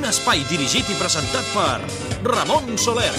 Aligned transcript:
un 0.00 0.06
espai 0.08 0.40
dirigit 0.48 0.88
i 0.88 0.94
presentat 0.96 1.44
per 1.52 1.76
Ramon 2.24 2.78
Soler. 2.80 3.12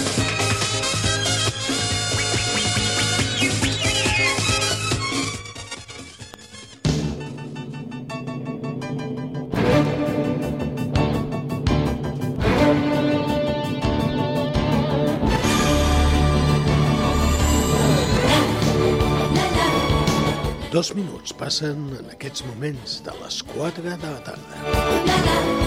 Dos 20.72 20.95
minuts 20.98 21.36
passen 21.38 21.92
en 22.00 22.09
aquests 22.16 22.48
moments 22.50 23.03
de 23.05 23.14
les 23.22 23.44
4 23.53 23.86
de 23.86 24.00
la 24.08 24.23
tarda. 24.25 25.61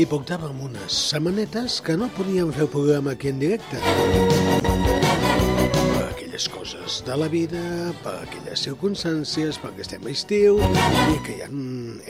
I 0.00 0.06
portàvem 0.08 0.56
unes 0.64 0.94
setmanetes 1.10 1.74
que 1.84 1.98
no 2.00 2.06
podíem 2.16 2.48
fer 2.56 2.62
el 2.64 2.70
programa 2.72 3.12
aquí 3.12 3.28
en 3.28 3.42
directe. 3.42 3.76
Per 4.62 6.04
aquelles 6.06 6.46
coses 6.48 7.02
de 7.04 7.16
la 7.20 7.28
vida, 7.28 7.60
per 8.00 8.14
aquelles 8.22 8.64
circumstàncies, 8.64 9.58
perquè 9.60 9.84
estem 9.84 10.08
a 10.08 10.14
estiu 10.14 10.62
i 10.62 11.18
que 11.26 11.36
hi 11.36 11.44
ha 11.44 11.50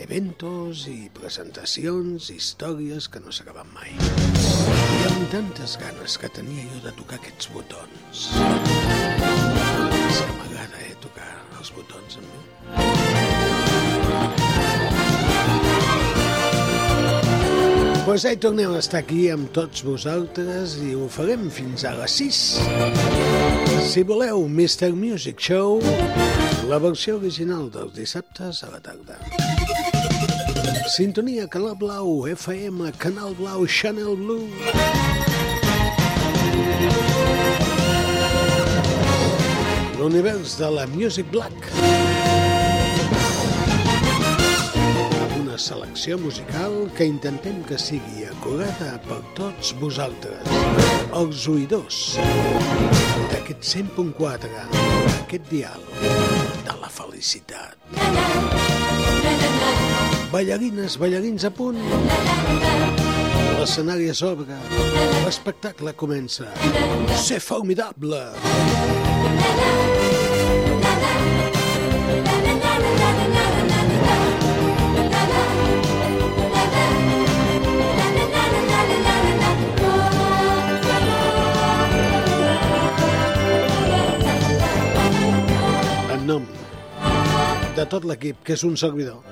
eventos 0.05 0.85
i 0.87 1.09
presentacions, 1.17 2.31
històries 2.31 3.09
que 3.11 3.19
no 3.19 3.35
s'acaben 3.35 3.67
mai. 3.75 3.91
I 3.99 5.03
amb 5.11 5.27
tantes 5.35 5.75
ganes 5.83 6.15
que 6.15 6.31
tenia 6.31 6.63
jo 6.71 6.85
de 6.87 6.95
tocar 7.01 7.19
aquests 7.19 7.51
botons. 7.51 8.29
És 10.07 10.23
que 10.23 10.33
m'agrada, 10.39 10.87
eh, 10.87 10.95
tocar 11.03 11.31
els 11.59 11.75
botons 11.75 12.21
amb 12.23 12.31
mi. 12.31 12.42
Pues 18.05 18.25
ahí 18.25 18.35
tornem 18.35 18.73
a 18.75 18.79
estar 18.83 18.99
aquí 18.99 19.29
amb 19.31 19.47
tots 19.55 19.79
vosaltres 19.87 20.73
i 20.83 20.91
ho 20.91 21.05
farem 21.07 21.45
fins 21.47 21.85
a 21.87 21.93
les 21.95 22.17
6. 22.19 22.39
Si 23.87 24.03
voleu 24.03 24.43
Mr. 24.43 24.91
Music 24.91 25.39
Show, 25.39 25.79
la 26.67 26.81
versió 26.83 27.15
original 27.15 27.69
dels 27.71 27.95
dissabtes 27.95 28.59
a 28.67 28.73
la 28.73 28.81
tarda. 28.83 29.15
Sintonia 30.91 31.47
Canal 31.47 31.79
Blau, 31.79 32.27
FM, 32.27 32.91
Canal 32.99 33.39
Blau, 33.39 33.63
Channel 33.65 34.19
Blue. 34.19 34.51
L'univers 39.97 40.59
de 40.59 40.75
la 40.75 40.87
Music 40.91 41.31
Black. 41.31 41.71
Amb 41.79 42.02
una 45.53 45.61
selecció 45.61 46.17
musical 46.17 46.89
que 46.97 47.05
intentem 47.05 47.59
que 47.69 47.77
sigui 47.77 48.23
acurada 48.25 48.95
per 49.05 49.19
tots 49.37 49.69
vosaltres, 49.77 50.49
els 51.13 51.43
oïdors 51.51 51.99
d'aquest 53.29 53.61
100.4, 53.61 54.49
aquest 55.19 55.45
dial 55.51 55.85
de 56.65 56.75
la 56.81 56.89
felicitat. 56.89 57.77
Ballarines, 60.33 60.97
ballarins 60.97 61.45
a 61.45 61.53
punt. 61.53 61.77
L'escenari 63.61 64.09
es 64.09 64.25
obre, 64.25 64.57
l'espectacle 65.21 65.93
comença. 65.93 66.49
Ser 67.13 67.43
formidable! 67.45 68.25
En 68.41 69.02
de 87.83 87.89
tot 87.91 88.05
l'equip, 88.07 88.37
que 88.47 88.55
és 88.55 88.61
un 88.63 88.77
servidor, 88.79 89.23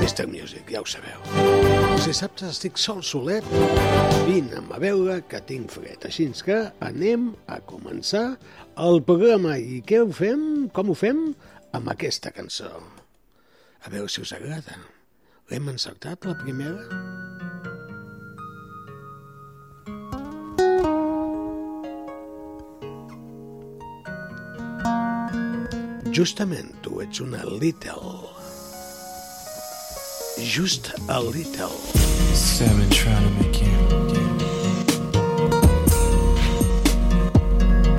Mr. 0.00 0.26
Music, 0.26 0.72
ja 0.74 0.80
ho 0.82 0.86
sabeu. 0.90 1.20
Si 2.02 2.14
saps 2.16 2.42
estic 2.48 2.80
sol 2.82 3.02
solet, 3.06 3.46
vine'm 4.26 4.72
a 4.74 4.80
veure 4.82 5.20
que 5.30 5.38
tinc 5.46 5.70
fred. 5.70 6.02
Així 6.08 6.26
que 6.42 6.58
anem 6.82 7.30
a 7.46 7.60
començar 7.62 8.24
el 8.86 9.02
programa. 9.06 9.54
I 9.58 9.84
què 9.86 10.02
ho 10.02 10.10
fem? 10.10 10.66
Com 10.74 10.90
ho 10.90 10.98
fem? 10.98 11.28
Amb 11.78 11.92
aquesta 11.94 12.34
cançó. 12.34 12.72
A 13.86 13.94
veure 13.94 14.10
si 14.10 14.24
us 14.24 14.34
agrada. 14.34 14.80
L'hem 15.52 15.70
encertat, 15.76 16.26
la 16.26 16.34
primera? 16.42 17.23
Justament 26.14 26.70
tu 26.82 27.00
ets 27.02 27.18
una 27.18 27.42
little. 27.44 28.30
Just 30.38 30.92
a 31.08 31.20
little. 31.20 31.74
Seven 32.32 32.88
trying 32.90 33.24
to 33.24 33.30
make 33.42 33.60
you 33.60 33.74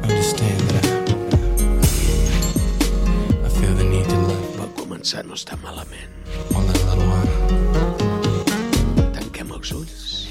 understand 0.02 0.62
that 0.72 0.86
I, 0.86 0.92
I 3.44 3.50
feel 3.50 3.76
the 3.76 3.84
need 3.84 4.08
to 4.08 4.16
love 4.16 4.72
començar 4.80 5.26
no 5.28 5.34
està 5.36 5.60
malament. 5.60 6.08
little 6.56 7.04
while. 7.12 7.30
Tanquem 9.20 9.52
els 9.60 9.76
ulls 9.76 10.30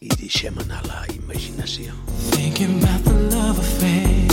i 0.00 0.08
deixem 0.16 0.56
anar 0.64 0.80
la 0.88 1.04
imaginació. 1.12 1.92
Thinking 2.32 2.82
about 2.82 3.04
the 3.04 3.12
love 3.36 3.58
affair, 3.58 4.23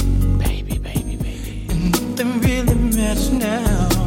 nothing 2.23 2.41
really 2.41 2.75
matters 2.95 3.31
now. 3.31 4.00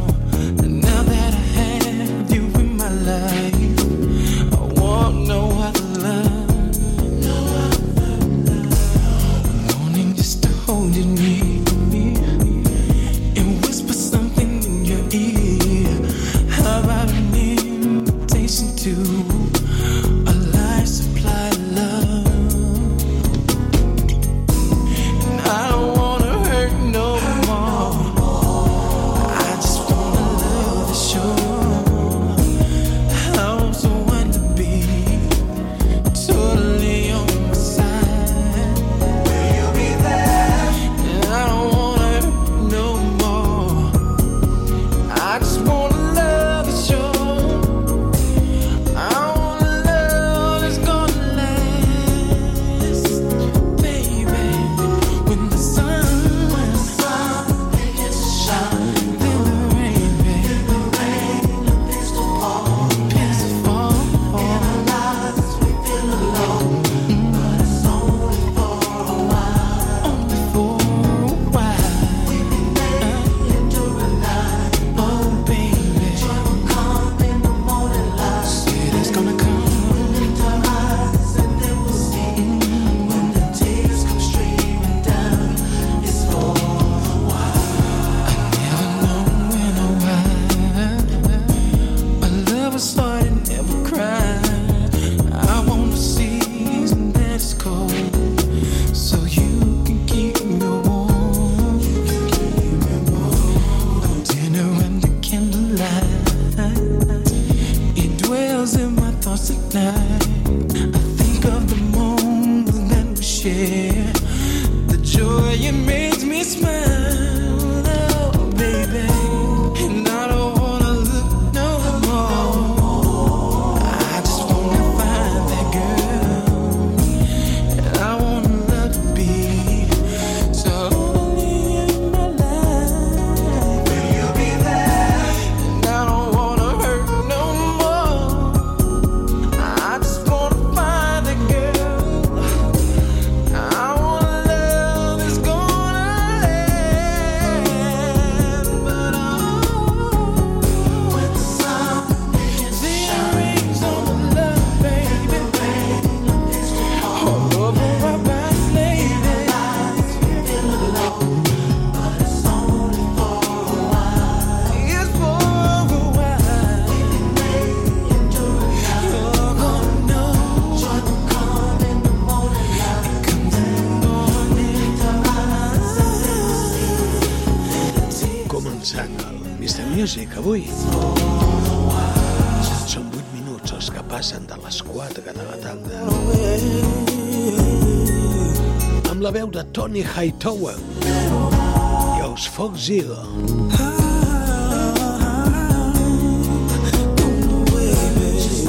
Tony 189.74 190.04
Hightower 190.06 190.76
i 191.02 192.20
els 192.22 192.44
Fox 192.46 192.86
Zero. 192.86 193.16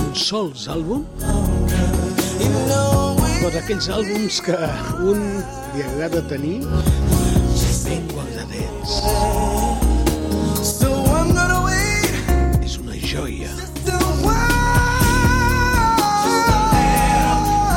Un 0.02 0.16
sols 0.18 0.66
àlbum 0.74 1.06
però 3.38 3.52
d'aquells 3.54 3.88
àlbums 3.94 4.40
que 4.48 4.58
un 5.06 5.22
li 5.76 5.84
agrada 5.86 6.24
tenir 6.32 6.56
ben 7.86 8.08
guardadets. 8.10 8.96
És 12.66 12.80
una 12.82 12.98
joia. 13.06 13.54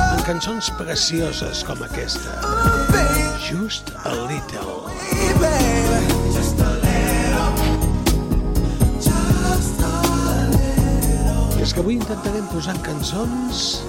amb 0.08 0.24
cançons 0.24 0.72
precioses 0.80 1.60
com 1.68 1.84
aquesta. 1.84 3.07
Just 3.48 3.88
a 4.04 4.14
little. 4.28 4.90
Baby, 5.10 5.56
just 6.36 6.60
a 6.60 6.70
little. 6.84 7.52
Just 9.00 9.80
a 9.80 9.94
little. 10.52 11.56
I 11.56 11.62
és 11.64 11.72
que 11.72 11.80
avui 11.80 11.96
intentarem 11.96 12.44
posar 12.52 12.76
cançons 12.84 13.80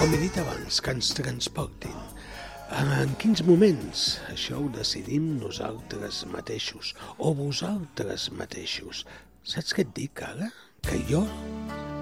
com 0.00 0.12
he 0.14 0.18
dit 0.20 0.36
abans, 0.38 0.80
que 0.82 0.92
ens 0.94 1.08
transportin. 1.14 1.94
En 2.74 3.14
quins 3.22 3.40
moments? 3.46 4.04
Això 4.30 4.58
ho 4.58 4.68
decidim 4.74 5.36
nosaltres 5.40 6.24
mateixos, 6.34 6.92
o 7.18 7.32
vosaltres 7.34 8.28
mateixos. 8.34 9.06
Saps 9.46 9.70
què 9.74 9.86
et 9.86 9.94
dic 9.96 10.22
ara? 10.26 10.50
Que 10.86 10.98
jo 11.10 11.22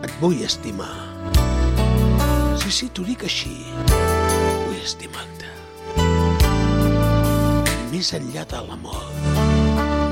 et 0.04 0.20
vull 0.24 0.40
estimar. 0.44 0.92
Sí, 2.64 2.72
sí, 2.72 2.92
t'ho 2.92 3.04
dic 3.08 3.28
així 3.28 3.56
estimat. 4.84 5.44
Més 7.92 8.10
enllà 8.18 8.44
de 8.50 8.60
l'amor, 8.68 9.04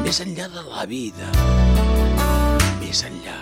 més 0.05 0.23
enllà 0.25 0.49
de 0.55 0.63
la 0.71 0.87
vida, 0.89 1.29
més 2.81 3.05
enllà. 3.09 3.37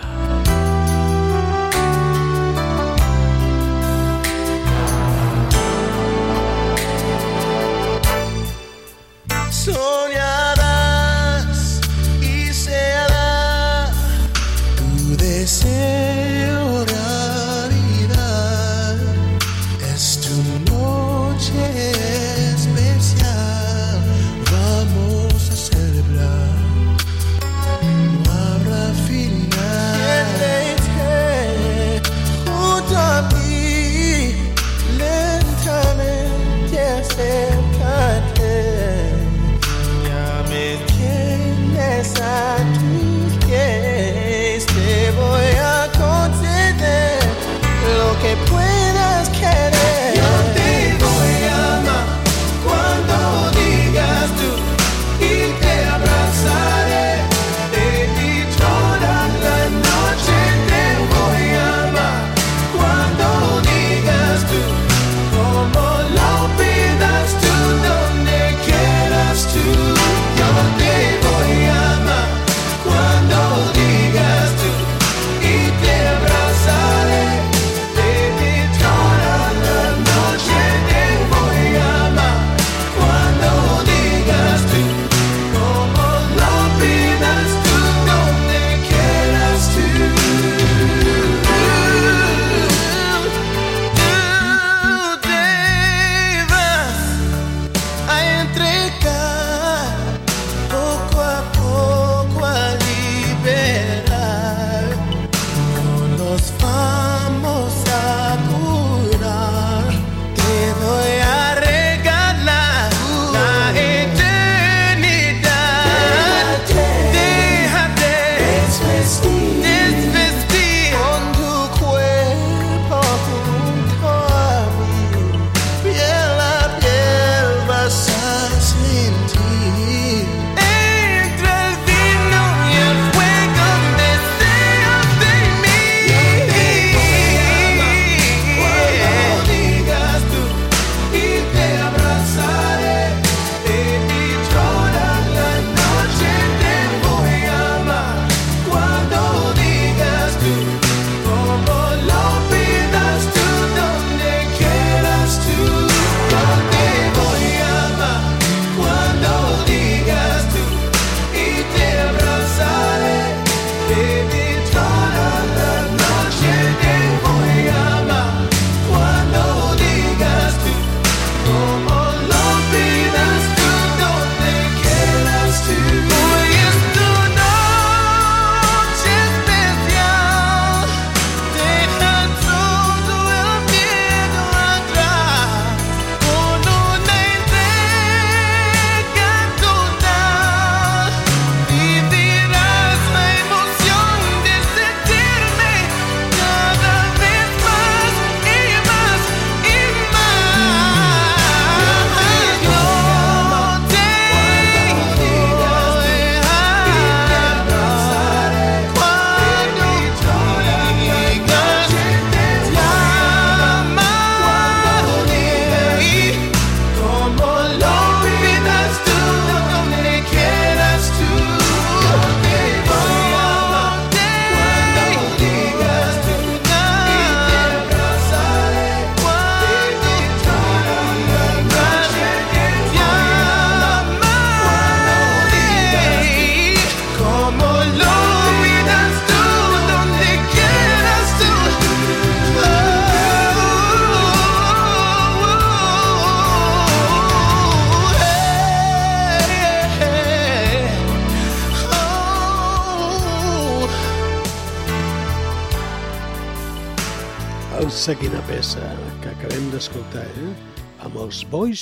Soñada 9.61 10.70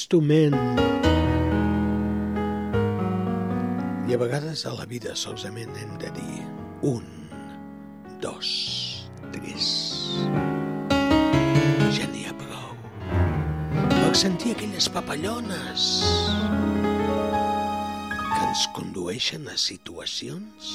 instrument. 0.09 0.55
I 4.09 4.13
a 4.13 4.17
vegades 4.17 4.65
a 4.65 4.73
la 4.73 4.85
vida 4.89 5.13
solament 5.15 5.69
hem 5.77 5.91
de 6.01 6.09
dir 6.15 6.39
un, 6.81 7.05
dos, 8.21 8.49
tres. 9.31 9.67
Ja 11.93 12.09
n'hi 12.09 12.25
ha 12.25 12.33
prou. 12.33 12.73
Vaig 13.93 14.17
sentir 14.17 14.55
aquelles 14.55 14.89
papallones 14.89 15.85
que 18.33 18.41
ens 18.47 18.65
condueixen 18.73 19.45
a 19.45 19.57
situacions 19.61 20.68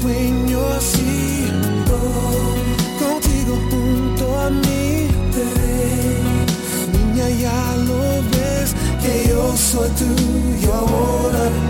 sueño 0.00 0.60
así. 0.76 1.50
Contigo 3.02 3.54
junto 3.70 4.24
a 4.40 4.50
mí 4.50 5.08
te. 5.34 5.48
Niña, 6.92 7.28
ya 7.44 7.76
lo 7.88 8.00
ves 8.32 8.74
que 9.02 9.28
yo 9.30 9.56
soy 9.56 9.90
tuyo 10.00 10.74
ahora. 10.74 11.67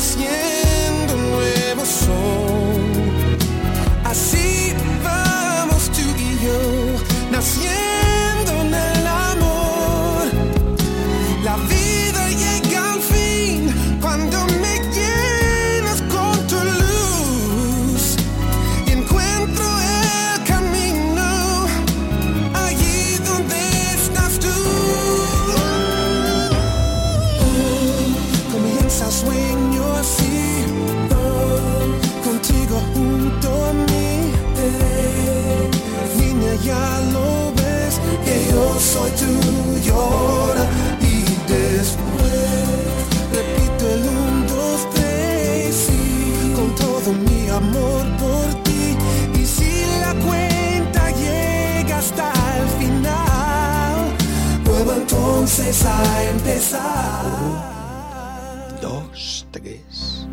naciendo 0.00 1.14
un 1.14 1.30
nuevo 1.30 1.84
sol. 1.84 3.36
Así 4.02 4.72
empezar, 55.70 56.24
empezar. 56.34 57.24
Un, 57.46 58.80
dos, 58.80 59.46
tres, 59.52 60.26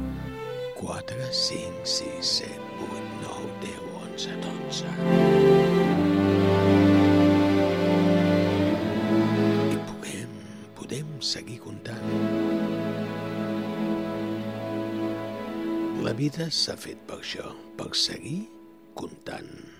quatre, 0.80 1.32
cinc, 1.32 1.86
sis, 1.86 2.26
set, 2.26 2.60
vuit, 2.80 3.06
nou, 3.22 3.46
deu, 3.62 3.84
onze, 4.02 4.34
dotze. 4.42 4.90
I 9.70 9.78
podem, 9.86 10.36
podem 10.74 11.14
seguir 11.22 11.62
comptant. 11.62 12.02
La 16.02 16.18
vida 16.18 16.50
s'ha 16.50 16.74
fet 16.82 17.06
per 17.06 17.22
això, 17.22 17.52
per 17.78 17.94
seguir 17.94 18.48
comptant. 18.98 19.77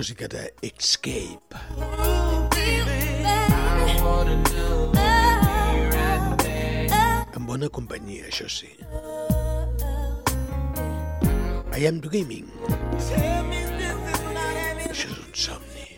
Música 0.00 0.26
de 0.28 0.54
Escape. 0.62 1.56
En 7.36 7.44
bona 7.44 7.68
companyia, 7.68 8.30
això 8.30 8.48
sí. 8.48 8.70
I 11.76 11.84
am 11.90 12.00
dreaming. 12.00 12.48
Això 14.88 15.10
és 15.10 15.18
un 15.18 15.36
somni. 15.36 15.90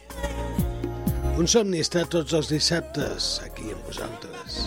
Un 1.39 1.47
somni 1.55 1.79
està 1.87 2.03
tots 2.03 2.35
els 2.35 2.51
dissabtes 2.51 3.39
aquí 3.47 3.71
amb 3.71 3.87
vosaltres. 3.87 4.65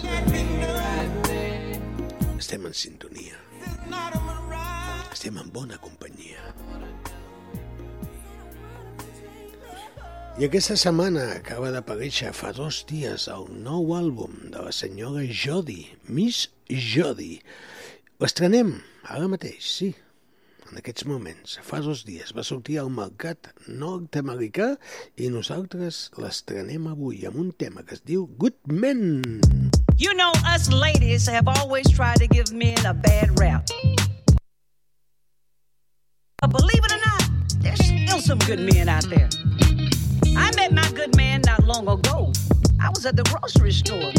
Estem 2.40 2.72
en 2.72 2.80
sintonia. 2.86 3.36
Estem 5.12 5.44
en 5.44 5.52
bona 5.52 5.76
companyia. 5.84 6.15
I 10.36 10.44
aquesta 10.50 10.76
setmana 10.76 11.22
acaba 11.38 11.70
d'aparèixer 11.72 12.34
fa 12.36 12.50
dos 12.52 12.82
dies 12.90 13.30
el 13.32 13.46
nou 13.64 13.94
àlbum 13.96 14.34
de 14.52 14.66
la 14.66 14.74
senyora 14.76 15.22
Jody, 15.32 15.86
Miss 16.12 16.50
Jody. 16.68 17.38
L'estrenem 18.20 18.74
ara 19.08 19.30
mateix, 19.32 19.64
sí, 19.64 19.88
en 20.68 20.82
aquests 20.82 21.08
moments. 21.08 21.56
Fa 21.64 21.80
dos 21.86 22.04
dies 22.04 22.36
va 22.36 22.44
sortir 22.44 22.82
al 22.82 22.92
mercat 22.92 23.48
nord-americà 23.70 24.74
i 25.16 25.32
nosaltres 25.32 26.10
l'estrenem 26.20 26.92
avui 26.92 27.24
amb 27.32 27.40
un 27.40 27.56
tema 27.56 27.88
que 27.88 27.96
es 27.96 28.04
diu 28.04 28.28
Good 28.36 28.60
Men. 28.68 29.40
You 29.96 30.12
know, 30.20 30.36
us 30.52 30.68
ladies 30.68 31.32
have 31.32 31.48
always 31.48 31.88
tried 31.88 32.20
to 32.20 32.28
give 32.28 32.52
men 32.52 32.84
a 32.84 32.92
bad 32.92 33.40
rap. 33.40 33.72
But 36.42 36.52
believe 36.52 36.84
it 36.84 36.92
or 36.92 37.00
not, 37.08 37.24
there's 37.64 37.80
still 37.80 38.20
some 38.20 38.44
good 38.44 38.60
men 38.60 38.92
out 38.92 39.08
there. 39.08 39.45
I 40.38 40.52
met 40.56 40.74
my 40.74 40.90
good 40.92 41.16
man 41.16 41.42
not 41.46 41.64
long 41.66 41.88
ago. 41.88 42.32
I 42.80 42.90
was 42.90 43.06
at 43.06 43.16
the 43.16 43.24
grocery 43.24 43.72
store. 43.72 44.12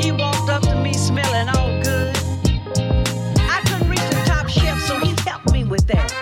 He 0.00 0.12
walked 0.12 0.48
up 0.50 0.62
to 0.62 0.76
me 0.82 0.92
smelling 0.92 1.48
all 1.48 1.82
good. 1.82 2.16
I 3.38 3.60
couldn't 3.66 3.88
reach 3.88 4.00
the 4.00 4.22
top 4.26 4.48
shelf, 4.48 4.80
so 4.82 4.98
he 4.98 5.14
helped 5.26 5.52
me 5.52 5.64
with 5.64 5.86
that. 5.88 6.12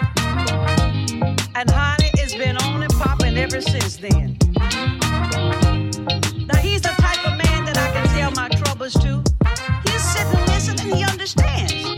And 1.55 1.71
honey, 1.71 2.11
it's 2.15 2.35
been 2.35 2.57
on 2.59 2.83
and 2.83 2.93
popping 2.95 3.37
ever 3.37 3.61
since 3.61 3.97
then. 3.97 4.39
Now 6.47 6.59
he's 6.59 6.83
the 6.83 6.95
type 6.99 7.25
of 7.27 7.37
man 7.37 7.65
that 7.67 7.77
I 7.77 7.91
can 7.93 8.07
tell 8.17 8.31
my 8.33 8.49
troubles 8.49 8.95
to. 8.95 9.23
He'll 9.85 10.01
sit 10.01 10.27
and 10.27 10.47
listen 10.49 10.79
and 10.81 10.95
he 10.95 11.05
understands. 11.05 11.98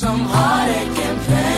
some 0.00 0.20
heartache 0.20 0.98
and 0.98 1.20
pain. 1.26 1.49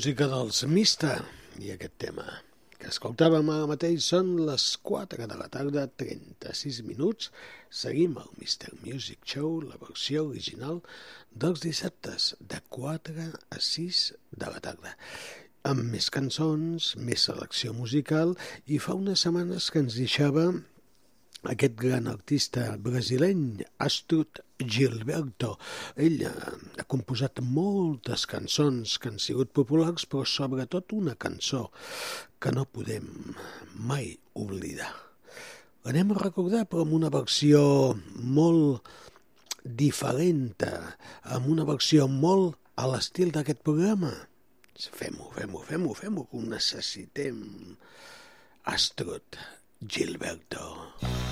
música 0.00 0.24
dels 0.32 0.62
Mista 0.64 1.10
i 1.60 1.74
aquest 1.74 1.98
tema 2.00 2.22
que 2.80 2.88
escoltàvem 2.88 3.50
ara 3.52 3.66
mateix 3.68 4.06
són 4.14 4.30
les 4.46 4.62
4 4.88 5.26
de 5.28 5.36
la 5.36 5.48
tarda, 5.52 5.82
36 6.00 6.78
minuts. 6.86 7.28
Seguim 7.68 8.14
el 8.22 8.30
Mr. 8.38 8.70
Music 8.80 9.20
Show, 9.28 9.58
la 9.60 9.76
versió 9.82 10.22
original 10.30 10.80
dels 11.44 11.60
dissabtes 11.66 12.30
de 12.40 12.62
4 12.78 13.26
a 13.28 13.60
6 13.68 14.00
de 14.40 14.48
la 14.48 14.64
tarda 14.64 14.94
amb 15.68 15.84
més 15.92 16.08
cançons, 16.08 16.94
més 16.96 17.28
selecció 17.28 17.76
musical 17.76 18.32
i 18.64 18.80
fa 18.80 18.96
unes 18.96 19.26
setmanes 19.26 19.68
que 19.68 19.84
ens 19.84 20.00
deixava 20.00 20.46
aquest 21.48 21.76
gran 21.80 22.08
artista 22.10 22.76
brasileny, 22.76 23.62
Astut 23.80 24.42
Gilberto. 24.60 25.54
Ell 25.96 26.24
ha 26.26 26.86
composat 26.90 27.40
moltes 27.40 28.26
cançons 28.28 28.98
que 29.00 29.08
han 29.12 29.20
sigut 29.22 29.52
populars, 29.56 30.04
però 30.04 30.26
sobretot 30.28 30.92
una 30.96 31.16
cançó 31.16 31.68
que 32.40 32.52
no 32.52 32.66
podem 32.68 33.08
mai 33.74 34.12
oblidar. 34.34 34.92
L'anem 35.86 36.12
a 36.12 36.18
recordar, 36.20 36.66
però 36.68 36.84
amb 36.84 36.98
una 36.98 37.08
versió 37.12 37.62
molt 38.20 38.90
diferent, 39.64 40.60
amb 41.24 41.48
una 41.48 41.64
versió 41.68 42.08
molt 42.08 42.58
a 42.76 42.88
l'estil 42.90 43.32
d'aquest 43.32 43.64
programa. 43.64 44.12
Fem-ho, 44.80 45.32
fem-ho, 45.36 45.64
fem-ho, 45.68 45.96
fem-ho, 45.96 46.26
que 46.28 46.36
ho 46.36 46.44
necessitem. 46.52 47.42
Astut 48.68 49.40
Gilberto. 49.80 51.29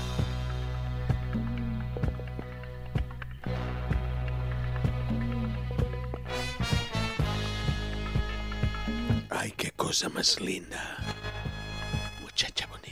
Ay, 9.41 9.53
qué 9.55 9.71
cosa 9.71 10.09
más 10.09 10.41
linda. 10.41 10.97
Muchacha 12.19 12.67
bonita. 12.67 12.88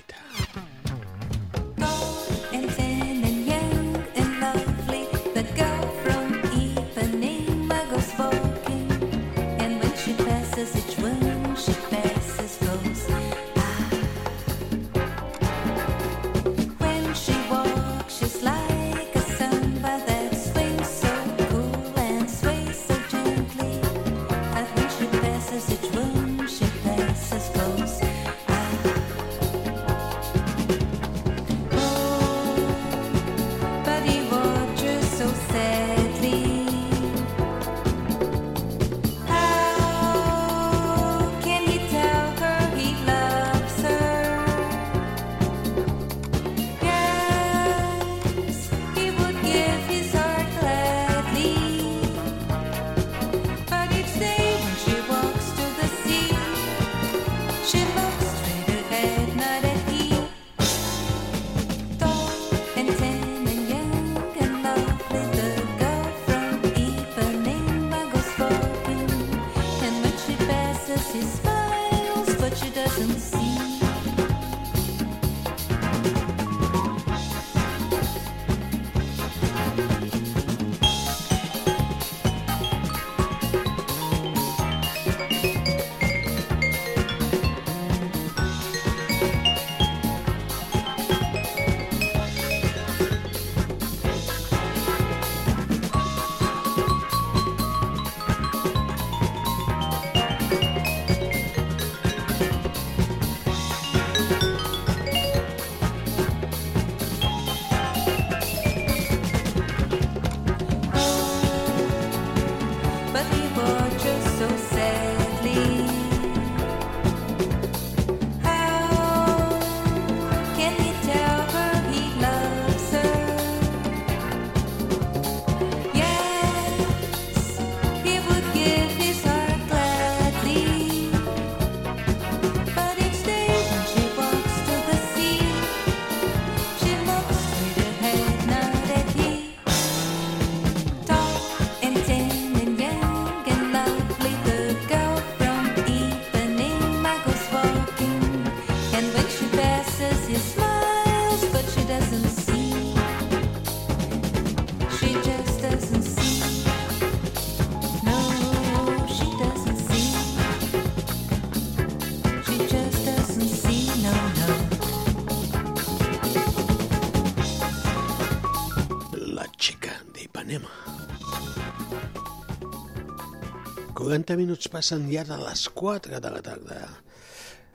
40 174.18 174.38
minuts 174.40 174.70
passen 174.74 175.04
ja 175.12 175.22
de 175.28 175.38
les 175.38 175.68
4 175.78 176.22
de 176.24 176.32
la 176.34 176.42
tarda. 176.42 176.80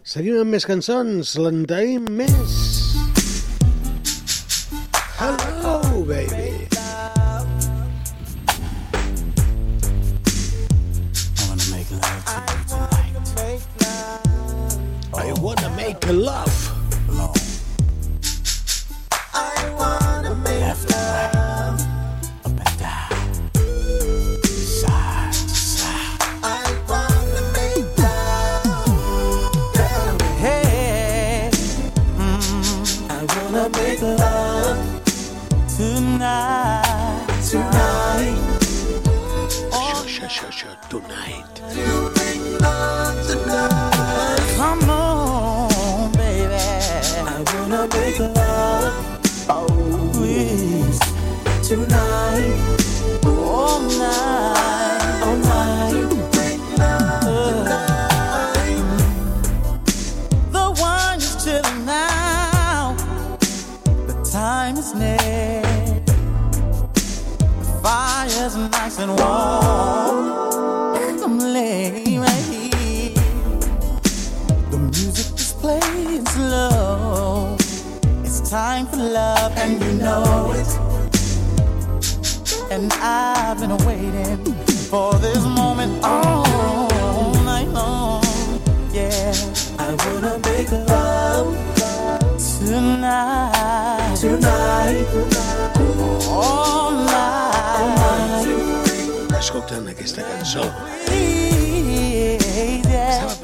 Seguim 0.03 0.41
amb 0.43 0.57
més 0.57 0.67
cançons, 0.67 1.37
l'en 1.39 1.63
tenim 1.71 2.11
més. 2.19 2.62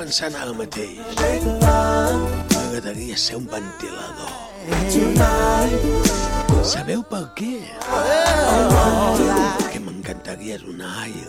Pensant 0.08 0.36
ara 0.40 0.52
mateix. 0.56 0.96
M'agradaria 1.60 3.16
ser 3.20 3.36
un 3.36 3.46
ventilador. 3.52 4.32
Sabeu 6.64 7.02
per 7.10 7.26
què? 7.36 7.56
Perquè 9.58 9.80
m'encantaria 9.84 10.56
donar 10.64 10.92
aire 11.04 11.28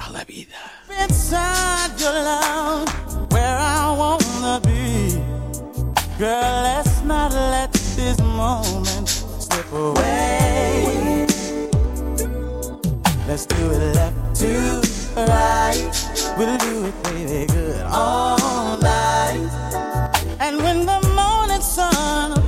a 0.00 0.08
la 0.16 0.24
vida. 0.24 0.62
inside 1.04 2.00
your 2.00 2.16
love 2.30 2.88
where 3.32 3.56
I 3.56 3.94
wanna 4.00 4.56
be. 4.64 5.20
Girl, 6.18 6.56
let's 6.68 6.96
not 7.04 7.32
let 7.32 7.72
this 7.96 8.18
moment 8.20 9.08
slip 9.44 9.72
away. 9.72 11.26
Let's 13.28 13.44
do 13.46 13.70
it 13.70 13.94
left 13.94 14.40
to 14.40 14.52
right. 15.28 16.09
We'll 16.40 16.56
do 16.56 16.86
it, 16.86 17.02
baby, 17.02 17.46
good 17.52 17.82
all 17.82 18.78
night. 18.78 19.50
And 20.40 20.56
when 20.62 20.86
the 20.86 20.98
morning 21.14 21.60
sun 21.60 22.39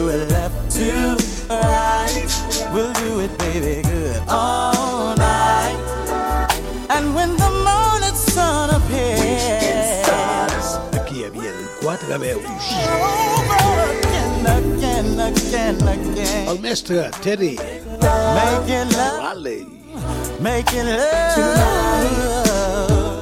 do 0.00 0.08
it 0.08 0.30
left 0.30 0.70
to 0.70 0.90
right. 1.50 2.28
We'll 2.72 2.92
do 3.04 3.20
it, 3.20 3.32
baby, 3.38 3.82
good 3.82 4.22
all 4.28 5.14
night. 5.16 5.76
And 6.88 7.14
when 7.14 7.36
the 7.36 7.50
morning 7.68 8.16
sun 8.34 8.70
appears, 8.78 10.06
Aquí 11.00 11.16
hi 11.20 11.24
havia 11.28 11.52
quatre 11.82 12.18
veus. 12.18 12.66
over 13.40 13.76
again, 13.92 15.18
again, 15.26 15.88
again. 15.88 16.48
El 16.48 16.58
mestre 16.58 17.10
Teddy 17.22 17.58
Making 20.40 20.86
love. 20.86 22.14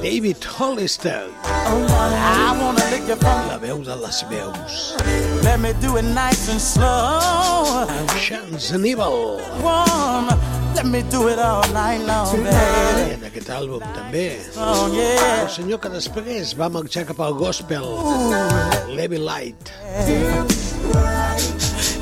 David 0.03 0.43
Hollister, 0.45 1.31
I 1.45 2.57
wanna 2.61 2.85
lick 2.91 3.09
you 3.09 3.17
from 3.17 3.49
la 3.49 3.57
veu 3.59 3.83
de 3.83 3.97
les 3.97 4.23
veus, 4.31 4.95
Let 5.43 5.59
me 5.61 5.73
do 5.81 5.97
it 5.97 6.05
nice 6.05 6.49
and 6.49 6.61
slow. 6.61 7.87
Chance 8.21 8.71
Aníbal, 8.73 9.41
Warm. 9.63 10.29
Let 10.77 10.87
me 10.87 11.03
do 11.11 11.27
it 11.29 11.39
all 11.41 11.67
night 11.73 12.01
long, 12.07 12.29
i 12.29 12.37
baby. 12.45 13.13
en 13.15 13.25
aquest 13.27 13.49
àlbum 13.51 13.81
també, 13.97 14.39
Oh, 14.57 14.87
yeah. 14.95 15.43
el 15.43 15.49
senyor 15.51 15.79
que 15.81 15.89
després 15.91 16.55
va 16.57 16.69
marxar 16.69 17.05
cap 17.05 17.19
al 17.21 17.35
gospel, 17.35 17.85
Levi 18.95 19.19
Light, 19.19 19.73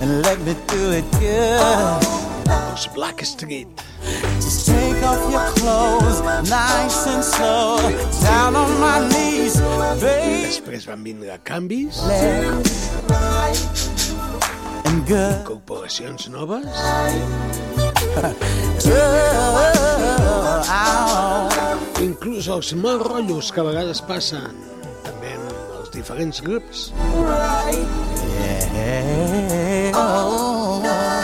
And 0.02 0.22
let 0.22 0.38
me 0.40 0.54
do 0.68 0.90
it 0.92 1.04
good. 1.12 2.04
els 2.46 2.86
Black 2.94 3.24
Street, 3.24 3.66
Just 4.46 4.66
take 4.68 5.02
off 5.02 5.28
your 5.28 5.42
clothes, 5.58 6.20
nice 6.48 7.06
and 7.08 7.24
slow. 7.24 7.82
Down 8.22 8.54
on 8.54 8.78
my 8.78 9.02
knees, 9.10 9.58
baby. 9.98 10.46
Després 10.46 10.86
van 10.86 11.02
vindre 11.02 11.34
canvis. 11.42 11.98
And 14.86 15.02
good. 15.08 15.42
Corporacions 15.48 16.28
noves. 16.30 16.70
oh, 20.70 21.50
Inclús 22.06 22.46
els 22.46 22.70
mal 22.78 23.02
rotllos 23.02 23.50
que 23.50 23.64
a 23.64 23.66
vegades 23.66 23.98
passen 24.06 24.62
també 25.02 25.34
en 25.34 25.42
els 25.80 25.90
diferents 25.90 26.38
grups. 26.46 26.92
Right. 27.18 27.82
Yeah. 28.38 29.90
Oh. 29.98 31.15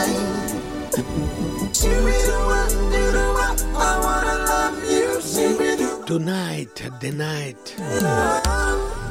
tonight, 6.19 6.75
the 7.01 7.11
night. 7.11 9.02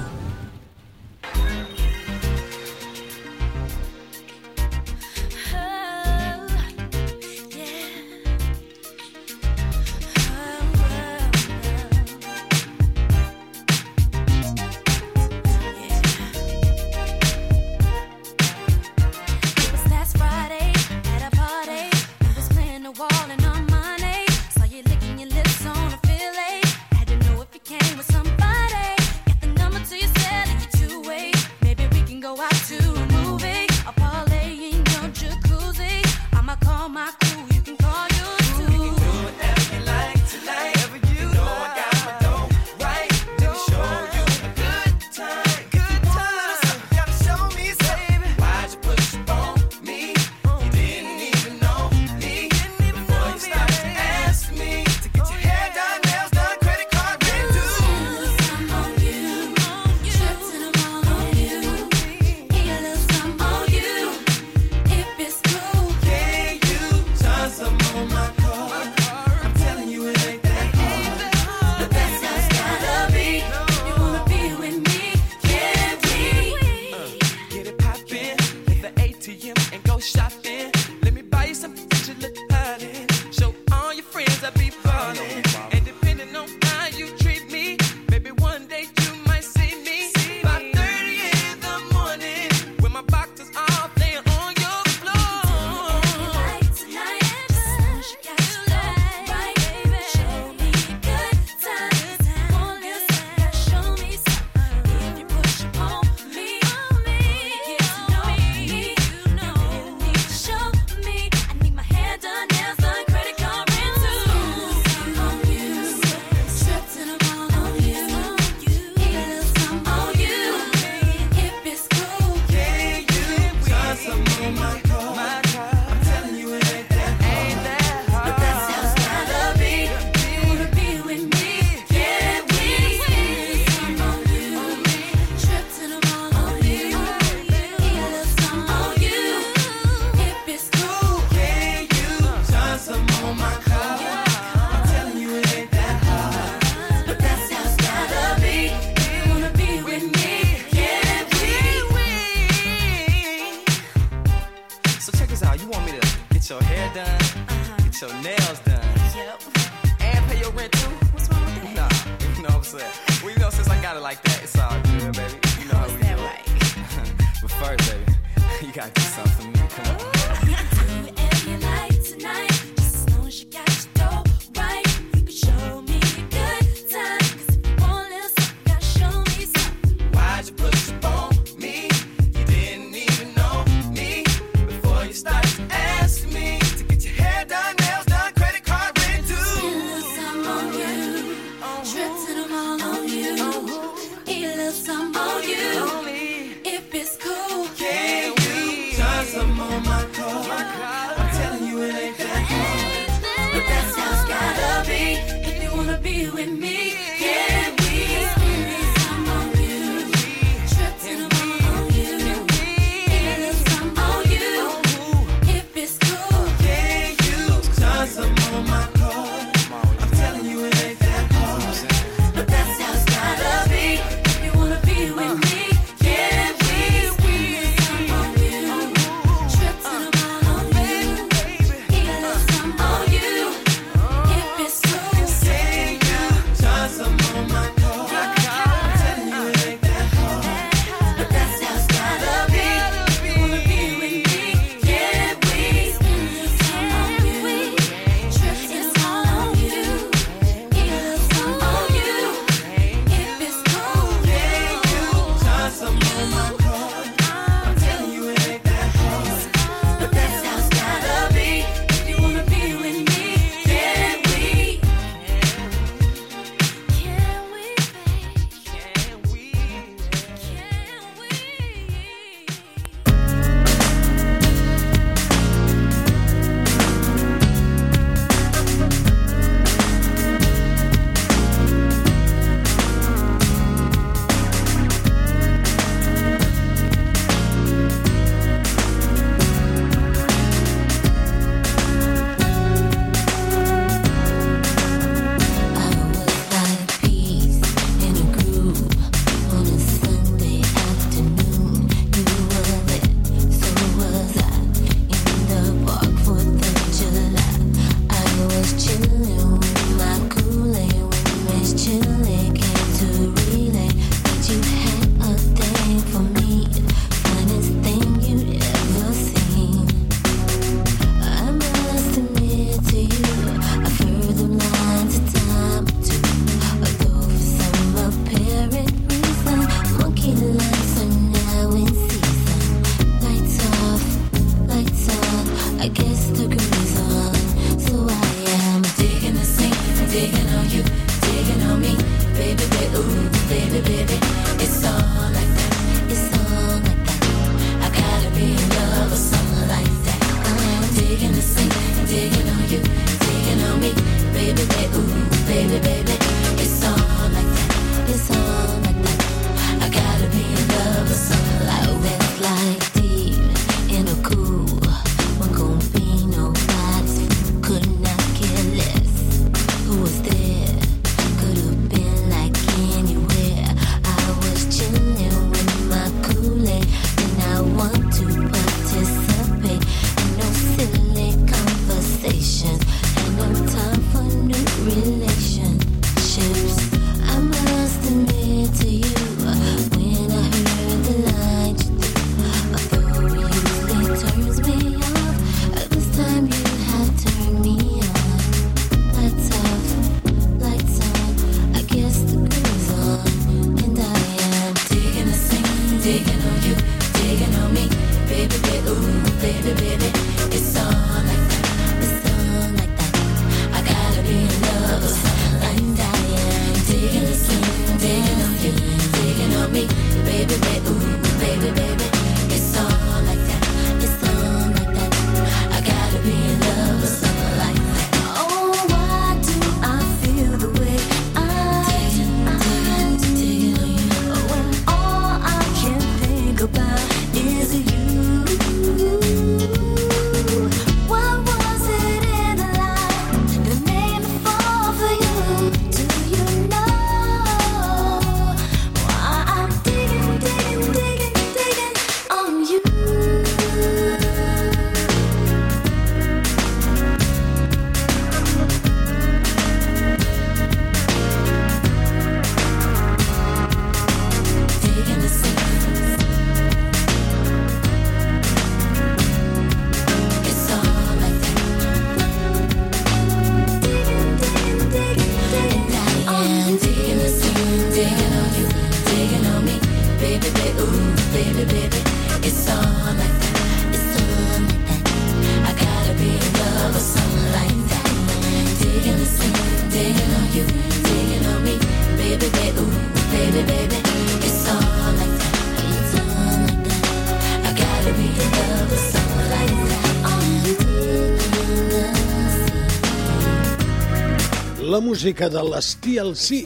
música 505.13 505.47
de 505.51 505.61
les 505.69 505.89
TLC 506.01 506.63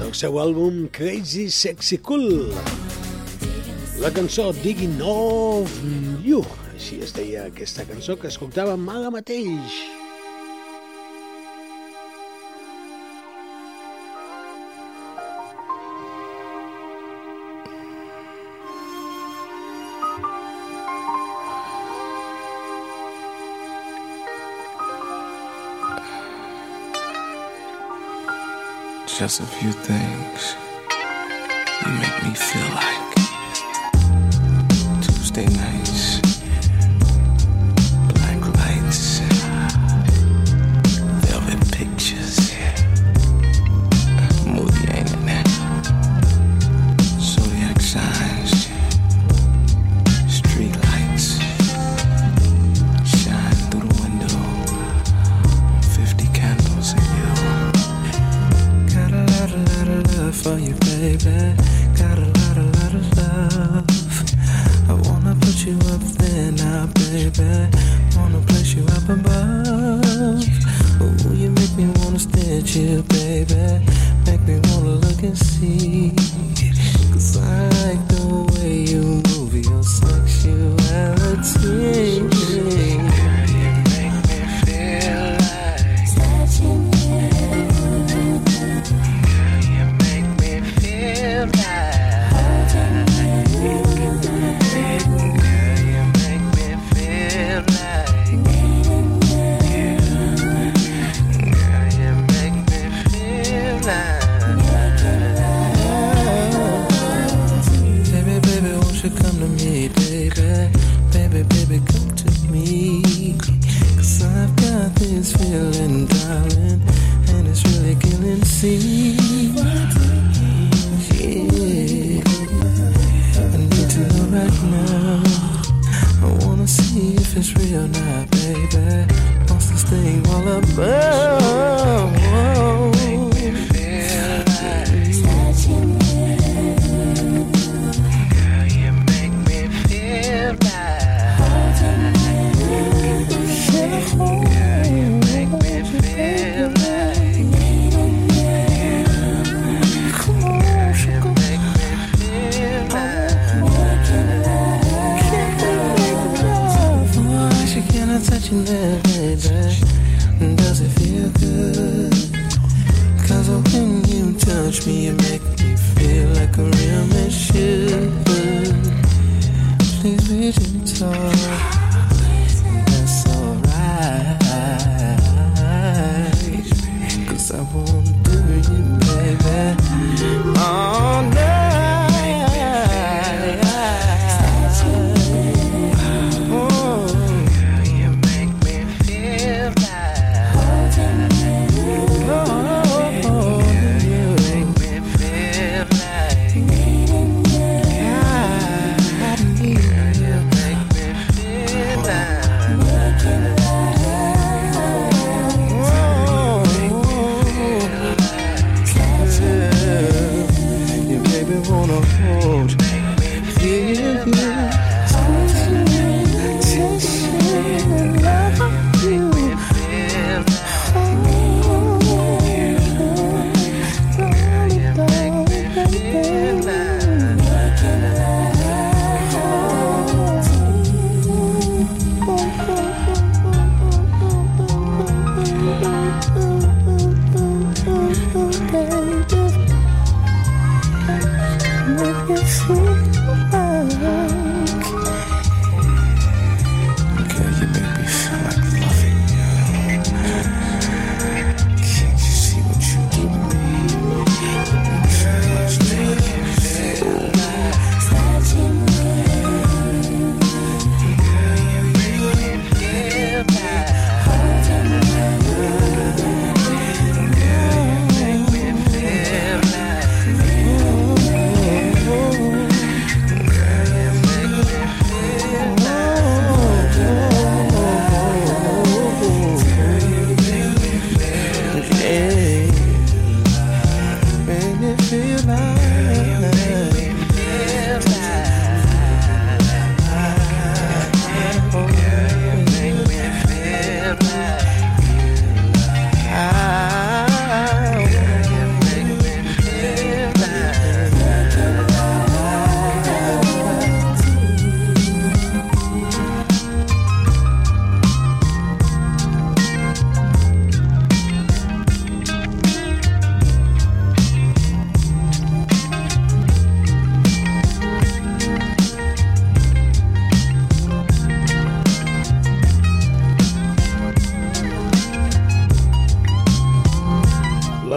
del 0.00 0.14
seu 0.16 0.38
àlbum 0.40 0.86
Crazy 0.88 1.50
Sexy 1.52 1.98
Cool. 2.00 2.54
La 4.00 4.08
cançó 4.08 4.46
Digging 4.62 4.96
Of 5.04 5.76
You. 6.24 6.40
Així 6.72 7.02
es 7.04 7.12
deia 7.12 7.44
aquesta 7.50 7.84
cançó 7.84 8.16
que 8.16 8.32
escoltàvem 8.32 8.88
ara 8.88 9.12
mateix. 9.12 9.76
just 29.18 29.40
a 29.40 29.46
few 29.46 29.72
things. 29.72 30.56
You 31.86 31.92
make 31.92 32.22
me 32.22 32.34
feel 32.34 32.74
like. 32.74 32.95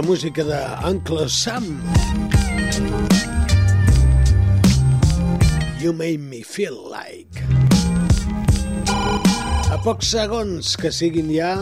Música 0.10 0.44
de 0.44 0.58
Uncle 0.90 1.30
Sam. 1.30 1.80
You 5.80 5.94
made 5.94 6.18
me 6.18 6.42
feel 6.42 6.90
like. 6.90 7.30
A 9.70 9.78
pocs 9.84 10.08
segons 10.16 10.76
que 10.82 10.90
siguin 10.90 11.30
ja 11.30 11.54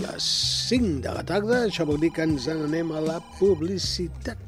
les 0.00 0.24
5 0.70 1.04
de 1.04 1.12
la 1.18 1.24
tarda, 1.28 1.66
això 1.66 1.84
vol 1.84 2.00
dir 2.00 2.08
que 2.16 2.24
ens 2.24 2.48
n'anem 2.48 2.96
a 2.96 3.00
la 3.04 3.20
publicitat. 3.36 4.40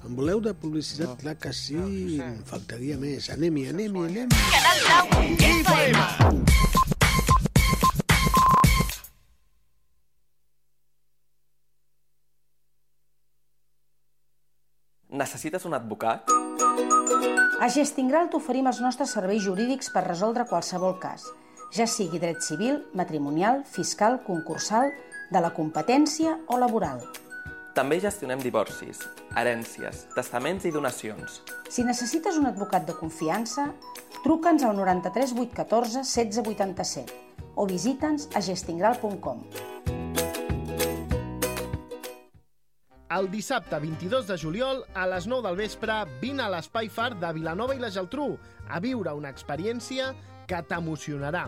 En 0.00 0.16
voleu 0.16 0.40
de 0.40 0.56
publicitat? 0.56 1.20
Clar 1.20 1.36
que 1.36 1.52
sí, 1.52 1.76
en 2.16 2.40
faltaria 2.48 2.96
més. 2.96 3.28
Anem-hi, 3.36 3.68
anem-hi, 3.74 4.08
anem-hi. 4.08 6.72
Un 15.64 15.72
advocat? 15.72 16.28
A 17.60 17.68
Gestingral 17.72 18.28
t'oferim 18.28 18.66
els 18.68 18.82
nostres 18.84 19.14
serveis 19.16 19.42
jurídics 19.46 19.88
per 19.94 20.02
resoldre 20.04 20.44
qualsevol 20.50 20.98
cas, 21.00 21.24
ja 21.72 21.86
sigui 21.88 22.20
dret 22.20 22.44
civil, 22.44 22.82
matrimonial, 22.92 23.62
fiscal, 23.64 24.20
concursal, 24.26 24.92
de 25.32 25.40
la 25.40 25.54
competència 25.56 26.36
o 26.52 26.60
laboral. 26.60 27.00
També 27.74 27.98
gestionem 27.98 28.42
divorcis, 28.44 29.00
herències, 29.34 30.04
testaments 30.14 30.68
i 30.68 30.72
donacions. 30.74 31.40
Si 31.72 31.82
necessites 31.82 32.36
un 32.38 32.46
advocat 32.52 32.86
de 32.86 32.94
confiança, 33.00 33.70
truca'ns 34.22 34.62
al 34.62 34.76
93 34.76 35.34
814 35.34 36.04
16 36.04 36.44
87 36.54 37.22
o 37.56 37.66
visita'ns 37.66 38.28
a 38.34 38.42
gestingral.com. 38.44 39.73
El 43.14 43.28
dissabte 43.30 43.78
22 43.78 44.26
de 44.26 44.36
juliol, 44.36 44.80
a 44.92 45.04
les 45.06 45.28
9 45.30 45.46
del 45.46 45.58
vespre, 45.60 45.94
vine 46.18 46.42
a 46.42 46.48
l'Espai 46.50 46.88
Far 46.90 47.12
de 47.20 47.28
Vilanova 47.36 47.76
i 47.76 47.78
la 47.78 47.90
Geltrú 47.94 48.32
a 48.66 48.80
viure 48.82 49.12
una 49.14 49.30
experiència 49.30 50.08
que 50.50 50.58
t'emocionarà. 50.66 51.44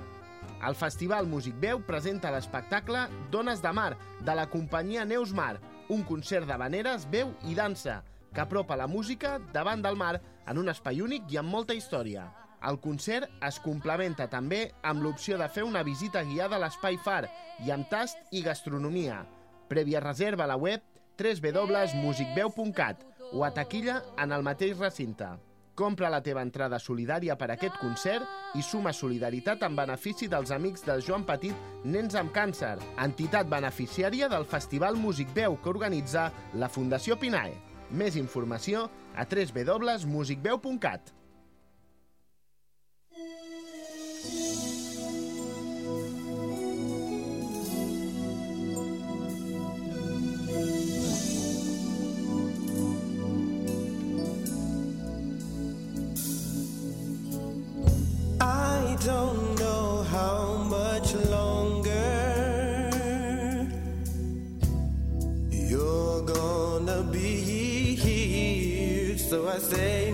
El 0.68 0.78
Festival 0.78 1.26
Músic 1.26 1.56
Veu 1.58 1.80
presenta 1.88 2.30
l'espectacle 2.30 3.08
Dones 3.34 3.64
de 3.64 3.72
Mar, 3.74 3.96
de 4.22 4.38
la 4.38 4.46
companyia 4.52 5.08
Neus 5.08 5.34
Mar, 5.34 5.56
un 5.90 6.06
concert 6.06 6.46
d'habaneres, 6.46 7.08
veu 7.10 7.34
i 7.50 7.58
dansa, 7.58 7.98
que 8.30 8.44
apropa 8.44 8.78
la 8.78 8.86
música 8.86 9.40
davant 9.52 9.82
del 9.82 9.98
mar 9.98 10.20
en 10.46 10.62
un 10.62 10.70
espai 10.70 11.02
únic 11.02 11.26
i 11.34 11.40
amb 11.42 11.50
molta 11.50 11.74
història. 11.74 12.28
El 12.62 12.78
concert 12.78 13.42
es 13.42 13.58
complementa 13.64 14.30
també 14.30 14.68
amb 14.86 15.02
l'opció 15.02 15.34
de 15.40 15.50
fer 15.50 15.66
una 15.66 15.82
visita 15.82 16.22
guiada 16.22 16.60
a 16.60 16.62
l'Espai 16.62 17.00
Far 17.02 17.24
i 17.66 17.74
amb 17.74 17.90
tast 17.90 18.22
i 18.30 18.46
gastronomia. 18.46 19.24
Prèvia 19.66 19.98
reserva 20.04 20.46
a 20.46 20.54
la 20.54 20.60
web 20.62 20.94
www.musicveu.cat 21.18 23.04
o 23.32 23.44
a 23.44 23.50
taquilla 23.50 24.02
en 24.22 24.32
el 24.32 24.42
mateix 24.46 24.78
recinte. 24.78 25.26
Compra 25.76 26.08
la 26.08 26.22
teva 26.24 26.40
entrada 26.40 26.78
solidària 26.80 27.36
per 27.36 27.50
a 27.50 27.54
aquest 27.56 27.76
concert 27.82 28.56
i 28.56 28.62
suma 28.64 28.94
solidaritat 28.96 29.66
en 29.66 29.76
benefici 29.76 30.28
dels 30.32 30.50
amics 30.54 30.86
del 30.86 31.04
Joan 31.04 31.26
Petit 31.28 31.84
Nens 31.84 32.16
amb 32.16 32.32
Càncer, 32.32 32.78
entitat 33.04 33.50
beneficiària 33.52 34.30
del 34.32 34.48
Festival 34.48 34.96
Músic 34.96 35.34
Veu 35.36 35.58
que 35.60 35.72
organitza 35.74 36.30
la 36.54 36.70
Fundació 36.72 37.20
Pinae. 37.20 37.52
Més 37.92 38.16
informació 38.16 38.88
a 39.14 39.28
www.musicveu.cat. 39.28 41.12
I 44.26 44.85
I 69.56 69.58
say 69.58 70.05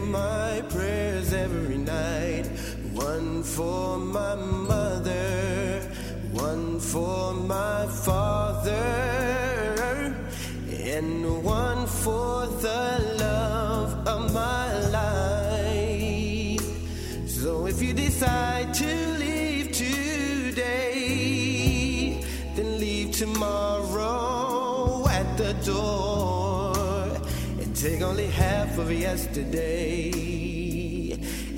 yesterday 28.93 30.11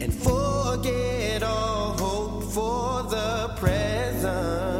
and 0.00 0.12
forget 0.12 1.42
all 1.42 1.92
hope 1.92 2.44
for 2.52 3.02
the 3.10 3.54
present. 3.56 4.73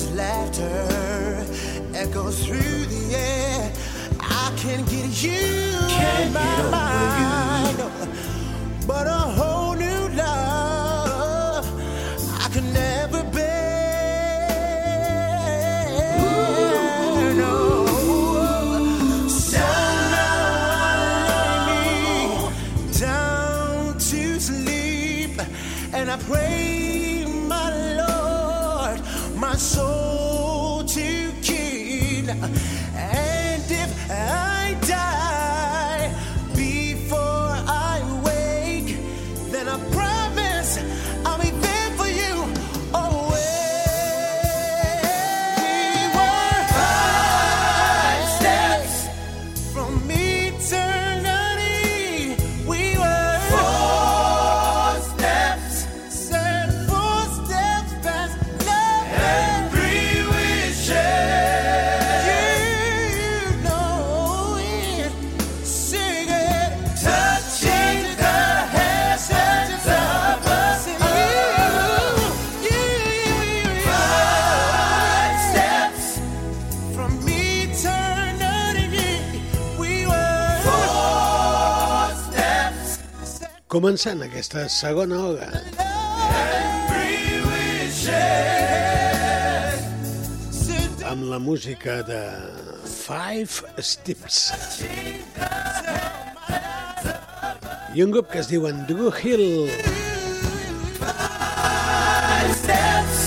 as 0.00 0.12
laughter 0.12 1.44
echoes 1.94 2.44
through 2.44 2.84
the 2.86 3.16
air. 3.16 3.72
I 4.20 4.52
can 4.56 4.84
get 4.84 5.22
you 5.22 5.40
can 5.88 6.26
in 6.26 6.32
my 6.32 6.70
mind, 6.70 7.78
you. 7.78 8.86
but. 8.86 9.06
Uh, 9.06 9.39
Començant 83.70 84.18
aquesta 84.24 84.64
segona 84.74 85.14
hora 85.22 85.46
amb 91.10 91.22
la 91.30 91.38
música 91.38 92.00
de 92.08 92.18
Five 92.90 93.70
Steps 93.90 94.40
i 97.94 98.02
un 98.02 98.10
grup 98.10 98.26
que 98.34 98.42
es 98.42 98.50
diuen 98.50 98.82
Drew 98.90 99.14
Hill 99.22 99.70
Five 100.98 102.52
steps 102.64 103.22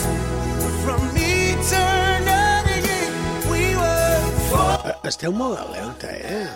from 0.83 1.07
eternity, 1.23 2.99
we 3.47 3.63
were 3.79 4.19
four 4.51 4.91
Esteu 5.07 5.31
molt 5.31 5.55
alerta, 5.63 6.11
eh? 6.11 6.47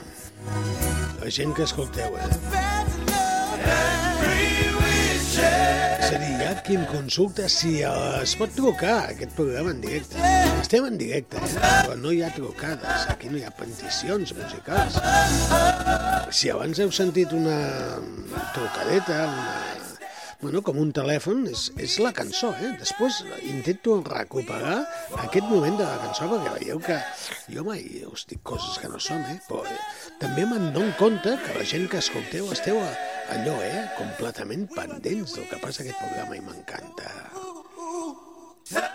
La 1.24 1.32
gent 1.32 1.56
que 1.56 1.64
escolteu, 1.64 2.12
eh? 2.20 2.57
Wishes. 6.08 6.14
És 6.14 6.16
a 6.16 6.20
dir, 6.22 6.34
hi 6.40 6.48
ha 6.48 6.64
qui 6.64 6.76
em 6.78 6.86
consulta 6.88 7.48
si 7.52 7.72
eh, 7.84 8.22
es 8.22 8.36
pot 8.40 8.54
trucar 8.56 8.96
aquest 9.12 9.34
programa 9.36 9.74
en 9.76 9.82
directe. 9.82 10.20
Estem 10.62 10.86
en 10.88 10.98
directe, 11.00 11.38
eh? 11.38 11.56
però 11.60 11.98
no 12.00 12.12
hi 12.12 12.22
ha 12.24 12.32
trucades, 12.36 13.08
aquí 13.12 13.32
no 13.32 13.40
hi 13.40 13.44
ha 13.48 13.52
peticions 13.52 14.34
musicals. 14.38 15.00
Si 16.32 16.52
abans 16.54 16.80
heu 16.80 16.94
sentit 16.96 17.34
una 17.36 17.58
trucadeta, 18.56 19.26
una... 19.28 19.58
Bueno, 20.38 20.62
com 20.62 20.78
un 20.78 20.92
telèfon, 20.94 21.48
és, 21.50 21.64
és 21.82 21.96
la 21.98 22.12
cançó, 22.14 22.52
eh? 22.62 22.76
Després 22.78 23.24
intento 23.50 23.96
recuperar 24.06 24.84
aquest 25.24 25.48
moment 25.50 25.80
de 25.80 25.88
la 25.88 25.96
cançó, 26.04 26.28
perquè 26.30 26.52
veieu 26.60 26.82
que 26.84 27.00
jo 27.56 27.64
mai 27.66 28.04
us 28.06 28.28
dic 28.30 28.44
coses 28.46 28.78
que 28.78 28.92
no 28.92 29.02
són, 29.02 29.26
eh? 29.34 29.40
Però 29.48 29.64
eh, 29.66 29.80
també 30.22 30.46
me'n 30.46 30.70
dono 30.76 30.94
compte 31.02 31.40
que 31.42 31.58
la 31.58 31.66
gent 31.66 31.90
que 31.90 31.98
escolteu 32.04 32.54
esteu 32.54 32.78
a, 32.84 32.92
allò, 33.34 33.56
eh? 33.62 33.88
Completament 33.98 34.68
pendents 34.76 35.34
del 35.36 35.48
que 35.50 35.60
passa 35.62 35.84
aquest 35.84 36.00
programa 36.02 36.38
i 36.38 36.44
m'encanta. 36.44 37.12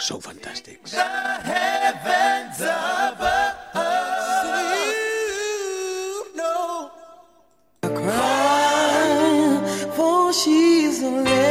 Sou 0.04 0.20
fantàstics. 0.20 0.96
Know 6.36 6.90
cry, 7.82 9.90
for 9.96 10.32
she's 10.32 11.02
a 11.02 11.41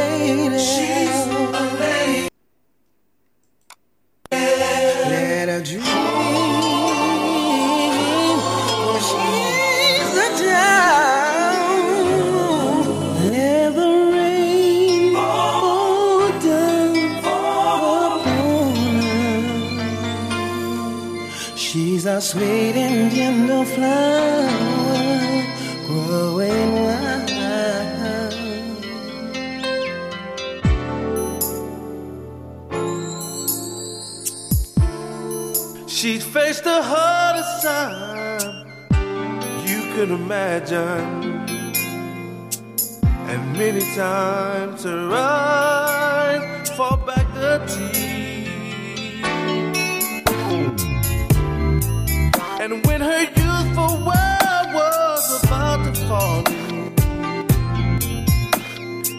sweet 22.32 22.72
gentle 23.10 23.62
flower 23.62 24.48
growing 25.86 26.72
wild. 26.82 27.28
She'd 35.86 36.22
faced 36.22 36.64
the 36.64 36.80
hardest 36.82 37.62
time 37.62 38.66
you 39.66 39.80
could 39.92 40.10
imagine. 40.10 41.04
And 43.30 43.42
many 43.58 43.84
times 43.94 44.84
her 44.84 45.10
eyes 45.12 46.70
fall 46.70 46.96
back 46.96 47.26
the 47.34 47.58
tears. 47.66 48.01
And 52.62 52.86
when 52.86 53.00
her 53.00 53.22
youthful 53.22 53.94
world 54.06 54.68
was 54.72 55.42
about 55.42 55.82
to 55.84 55.92
fall 56.06 56.42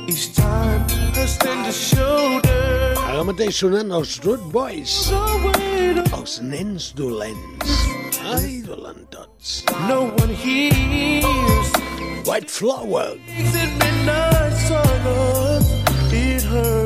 each 0.07 0.33
time 0.33 0.87
her 1.17 1.27
slender 1.27 1.73
shoulder 1.73 2.95
Ara 3.03 3.25
mateix 3.27 3.59
sonant 3.59 3.91
els 3.97 4.13
Root 4.23 4.45
Boys, 4.55 4.93
els 6.15 6.37
nens 6.53 6.93
dolents. 6.95 7.75
Ai, 8.31 8.63
dolentots. 8.63 9.65
no 9.91 9.99
one 10.23 10.33
hears. 10.45 11.67
White 12.23 12.49
Flower, 12.49 13.19
it 13.27 13.71
midnight 13.83 14.55
silence 14.71 15.67
in 16.13 16.39
her 16.47 16.82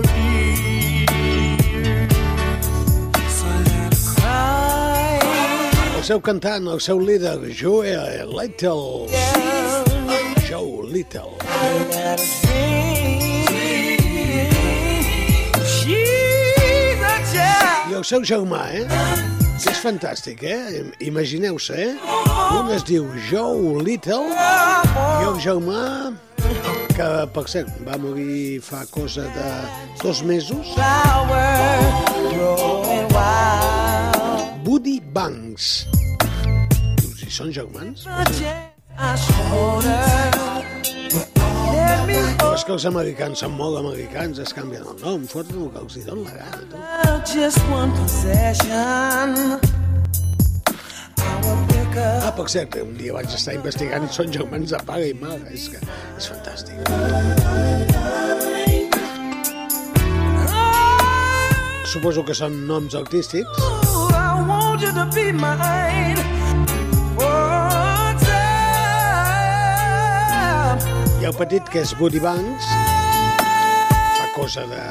seu 6.07 6.21
cantant, 6.23 6.69
el 6.71 6.79
seu 6.79 7.01
líder, 7.03 7.35
Joe 7.51 7.89
Little. 8.31 9.09
Joe 10.47 10.85
Little. 10.87 11.33
I 17.89 17.93
el 17.97 18.05
seu 18.07 18.23
germà, 18.23 18.61
eh? 18.71 18.85
Que 19.59 19.73
és 19.73 19.81
fantàstic, 19.83 20.45
eh? 20.47 20.85
Imagineu-se, 21.03 21.75
eh? 21.75 22.15
Un 22.55 22.71
es 22.71 22.87
diu 22.87 23.11
Joe 23.27 23.83
Little 23.83 24.31
i 24.31 25.27
el 25.27 25.43
germà, 25.43 26.15
que 26.95 27.11
per 27.35 27.47
cert 27.51 27.83
va 27.83 27.99
morir 27.99 28.61
fa 28.63 28.85
cosa 28.95 29.27
de 29.35 29.51
dos 30.05 30.23
mesos, 30.23 30.71
Flower. 30.71 31.97
Woody 34.67 34.99
Banks. 34.99 35.96
Dius, 37.28 37.34
i 37.34 37.36
són 37.36 37.51
germans? 37.51 38.05
Però 42.38 42.53
és 42.55 42.63
que 42.63 42.71
els 42.73 42.86
americans 42.88 43.41
són 43.43 43.51
molt 43.57 43.80
americans, 43.82 44.39
es 44.39 44.53
canvien 44.55 44.86
el 44.88 44.95
nom, 45.01 45.25
foten 45.28 45.59
el 45.65 45.69
que 45.73 45.82
els 45.84 45.97
hi 45.97 46.03
dona 46.07 46.23
la 46.23 46.34
gana. 46.38 46.63
Ah, 51.97 52.32
per 52.38 52.47
cert, 52.53 52.78
un 52.80 52.93
dia 52.97 53.13
vaig 53.15 53.34
estar 53.34 53.57
investigant 53.57 54.05
i 54.05 54.09
són 54.13 54.32
germans 54.32 54.71
de 54.71 54.80
pare 54.88 55.09
i 55.09 55.13
mare, 55.17 55.51
és 55.51 55.67
que 55.73 55.82
és 56.15 56.32
fantàstic. 56.32 56.78
Suposo 61.88 62.23
que 62.23 62.36
són 62.38 62.67
noms 62.69 62.95
artístics. 62.95 63.67
Oh, 63.67 64.07
I 64.13 64.43
want 64.47 64.82
you 64.82 64.91
to 64.93 65.09
be 65.15 65.32
mine. 65.32 66.36
Hi 71.28 71.32
petit 71.36 71.65
que 71.67 71.82
és 71.84 71.89
Woody 71.99 72.21
Banks, 72.23 72.67
fa 74.15 74.28
cosa 74.32 74.61
de, 74.69 74.84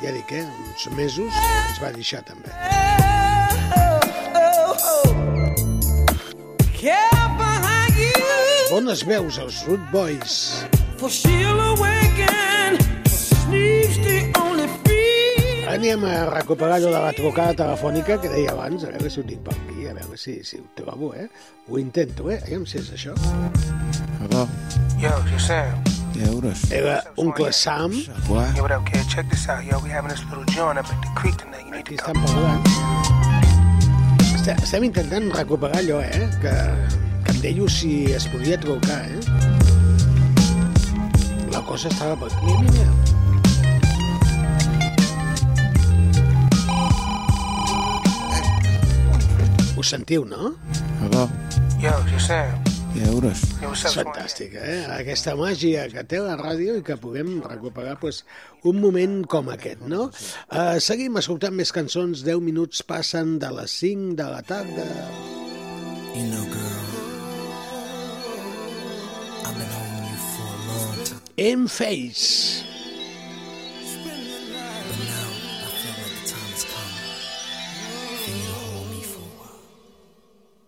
ja 0.00 0.10
dic, 0.10 0.32
eh, 0.34 0.40
uns 0.66 0.88
mesos, 0.98 1.30
ens 1.30 1.78
va 1.78 1.92
deixar 1.94 2.24
també. 2.26 2.50
Bones 8.72 9.06
veus 9.06 9.38
als 9.38 9.62
Root 9.68 9.86
Boys. 9.94 10.66
For 10.98 11.06
she'll 11.06 11.62
awaken, 11.68 12.82
she's 13.06 14.02
the 14.02 14.26
only 14.42 14.66
Anem 15.70 16.02
a 16.02 16.26
recuperar 16.34 16.80
allò 16.80 16.90
de 16.90 17.06
la 17.06 17.14
trucada 17.14 17.54
telefònica 17.62 18.18
que 18.18 18.34
deia 18.34 18.58
abans, 18.58 18.82
a 18.82 18.90
veure 18.98 19.06
si 19.06 19.22
ho 19.22 19.28
tinc 19.30 19.46
per 19.46 19.54
aquí, 19.54 19.86
a 19.86 19.94
veure 19.94 20.18
si, 20.18 20.40
si 20.42 20.58
ho 20.58 20.66
trobo, 20.74 21.14
eh? 21.14 21.30
Ho 21.70 21.78
intento, 21.78 22.26
eh? 22.26 22.42
Aviam 22.42 22.66
si 22.66 22.82
és 22.82 22.90
això. 22.98 23.14
Hello 24.18 24.48
euros. 26.20 26.70
Era 26.70 27.04
oncle 27.16 27.52
Sam. 27.52 27.92
Uà. 28.28 28.46
Aquí 31.78 31.94
estan 31.94 32.14
parlant. 32.24 32.64
Estem 34.50 34.84
intentant 34.84 35.30
recuperar 35.34 35.78
allò, 35.80 36.00
eh? 36.00 36.28
Que, 36.42 36.52
que 37.24 37.32
em 37.34 37.40
deia 37.44 37.68
si 37.68 38.12
es 38.12 38.26
podia 38.28 38.58
trucar, 38.60 39.04
eh? 39.06 39.20
La 41.50 41.60
cosa 41.62 41.88
estava... 41.88 42.16
Per... 42.16 42.30
aquí, 42.32 42.52
mira, 42.62 42.82
eh, 42.82 42.88
Ho 49.76 49.82
sentiu, 49.82 50.24
no? 50.24 50.54
Hello. 51.02 51.28
Yo, 51.80 51.92
Sam 52.18 52.69
euros. 52.96 53.42
És 53.62 53.94
fantàstica, 53.94 54.60
eh? 54.60 54.80
Aquesta 54.96 55.34
màgia 55.38 55.86
que 55.92 56.04
té 56.08 56.20
la 56.22 56.36
ràdio 56.40 56.78
i 56.78 56.84
que 56.86 56.96
puguem 57.00 57.38
recuperar 57.44 57.96
pues, 58.00 58.22
un 58.66 58.80
moment 58.82 59.20
com 59.30 59.50
aquest, 59.52 59.84
no? 59.88 60.08
Uh, 60.50 60.78
seguim 60.82 61.18
escoltant 61.20 61.54
més 61.56 61.72
cançons. 61.74 62.24
10 62.26 62.42
minuts 62.44 62.82
passen 62.86 63.38
de 63.42 63.50
les 63.60 63.76
5 63.82 64.16
de 64.20 64.30
la 64.32 64.42
tarda. 64.46 64.88
You 66.14 66.26
know, 66.26 66.44
girl, 66.50 66.86
I've 69.46 69.54
been 69.56 69.70
holding 69.70 70.06
you 70.10 70.18
for 70.34 70.48
a 70.48 70.60
long 70.72 71.04
time. 71.04 71.20
In 71.36 71.68
face. 71.68 72.64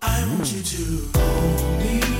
I 0.04 0.24
want 0.26 0.52
you 0.52 0.62
to 0.62 1.18
hold 1.18 1.78
me 1.78 2.11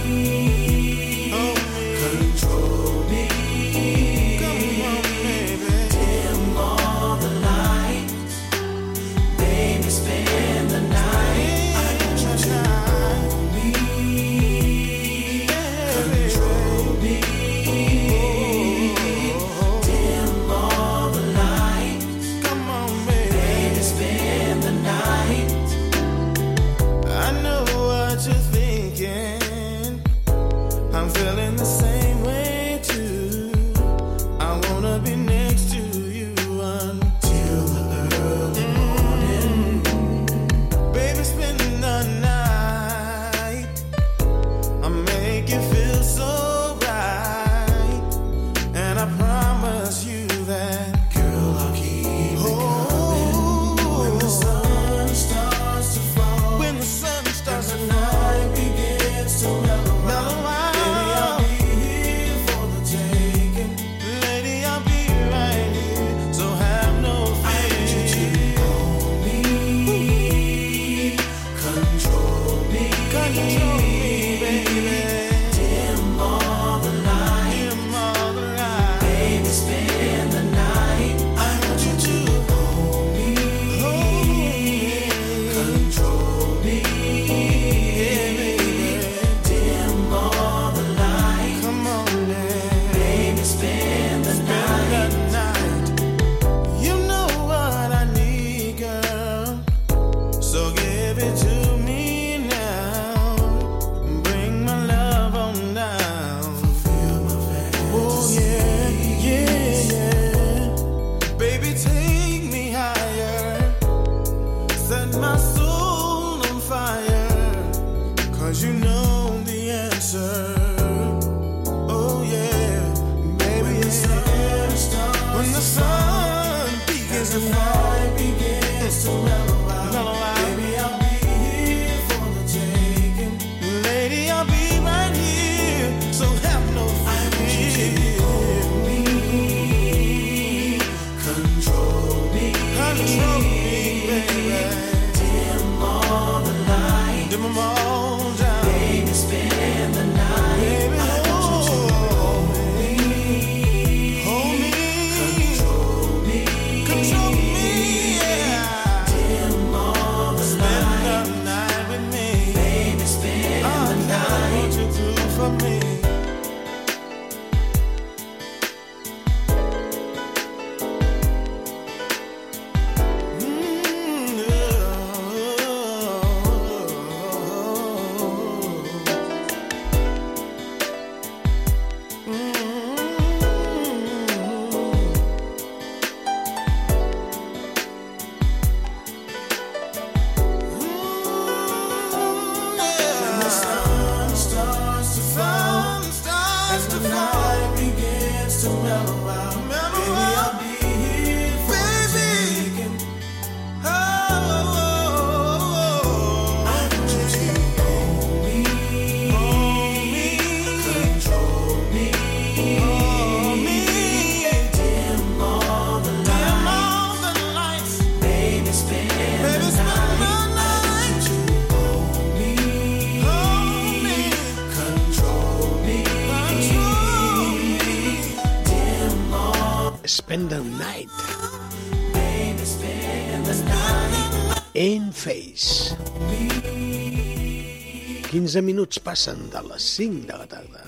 15 238.53 238.61
minuts 238.69 238.99
passen 239.01 239.47
de 239.49 239.61
les 239.65 239.85
5 239.97 240.27
de 240.29 240.35
la 240.37 240.45
tarda. 240.45 240.83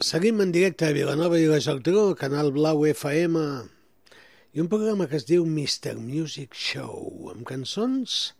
Seguim 0.00 0.40
en 0.40 0.54
directe 0.54 0.86
a 0.88 0.94
Vilanova 0.96 1.36
i 1.36 1.44
la 1.50 1.58
Geltrú, 1.60 2.14
Canal 2.16 2.48
Blau 2.54 2.86
FM, 2.88 3.42
i 4.56 4.64
un 4.64 4.70
programa 4.72 5.04
que 5.10 5.18
es 5.20 5.28
diu 5.28 5.44
Mr. 5.44 5.98
Music 6.00 6.56
Show, 6.56 7.28
amb 7.34 7.44
cançons 7.50 8.32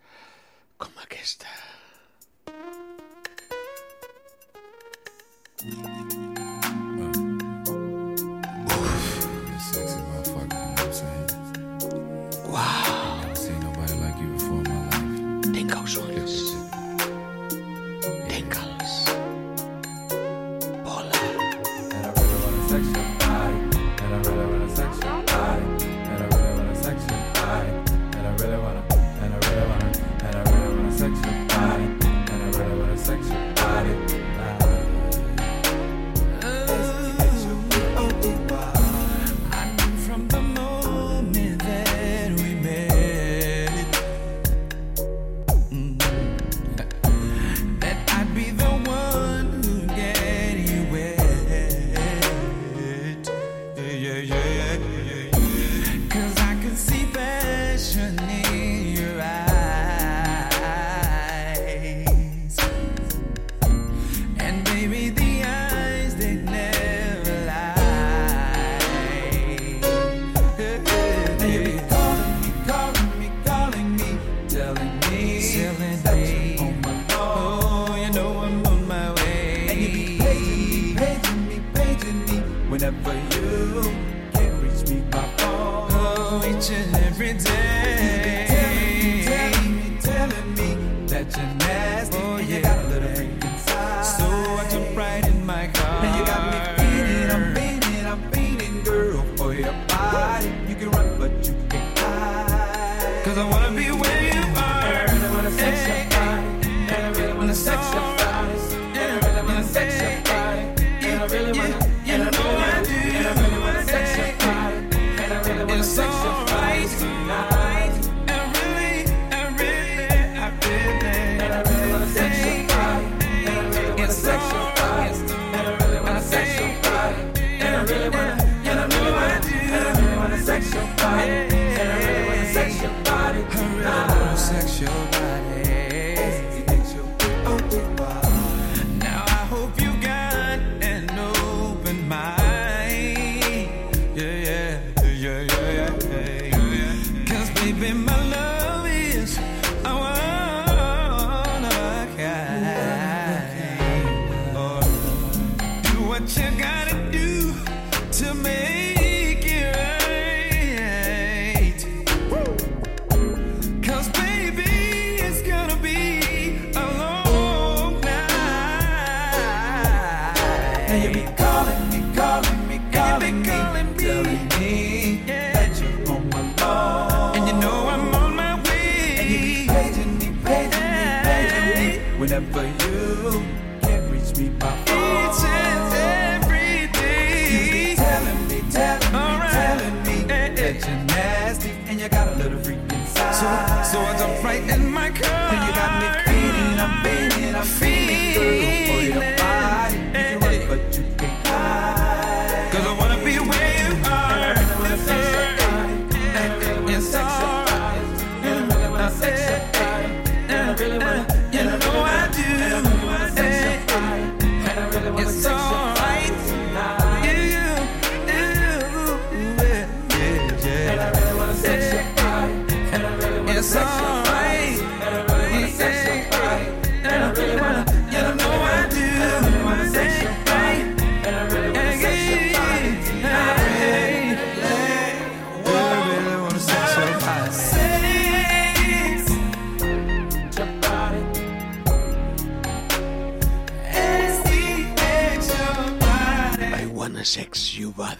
gonna 247.24 247.44
sex 247.44 247.78
you 247.78 247.90
body. 247.92 248.16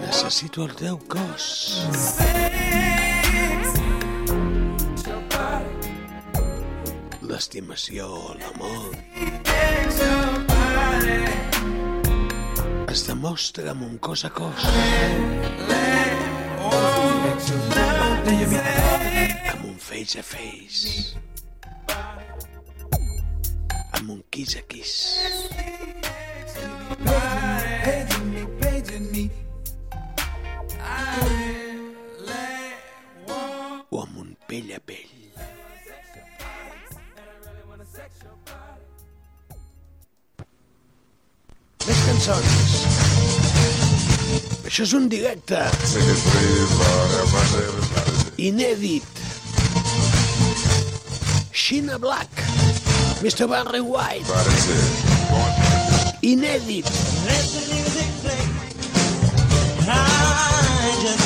Necessito 0.00 0.64
el 0.64 0.74
teu 0.74 0.98
cos. 1.08 1.86
L'estimació, 7.22 8.34
l'amor... 8.40 8.94
Es 12.94 13.06
demostra 13.08 13.70
amb 13.72 13.82
un 13.82 13.98
cos 13.98 14.24
a 14.24 14.30
cos. 14.30 14.66
Amb 19.52 19.64
un 19.64 19.78
face 19.78 20.18
a 20.18 20.22
face 20.22 21.33
amb 24.04 24.10
un 24.10 24.24
kiss 24.30 24.56
a 24.56 24.62
kiss. 24.68 24.92
O 33.90 34.02
amb 34.02 34.18
un 34.20 34.34
pell 34.48 34.74
a 34.76 34.80
pell. 34.84 35.14
Més 41.86 42.02
cançons. 42.10 42.76
Això 44.68 44.84
és 44.84 44.94
un 45.00 45.08
directe. 45.08 45.64
Inèdit. 48.50 49.24
Sheena 51.64 51.96
Black. 51.96 52.63
Mr. 53.22 53.48
Barry 53.48 53.80
White. 53.80 54.24
Inèdit. 56.22 56.84
Let 57.26 57.44
the 57.52 57.60
music 57.72 58.08
play. 58.22 58.42
I 59.86 61.00
just 61.02 61.24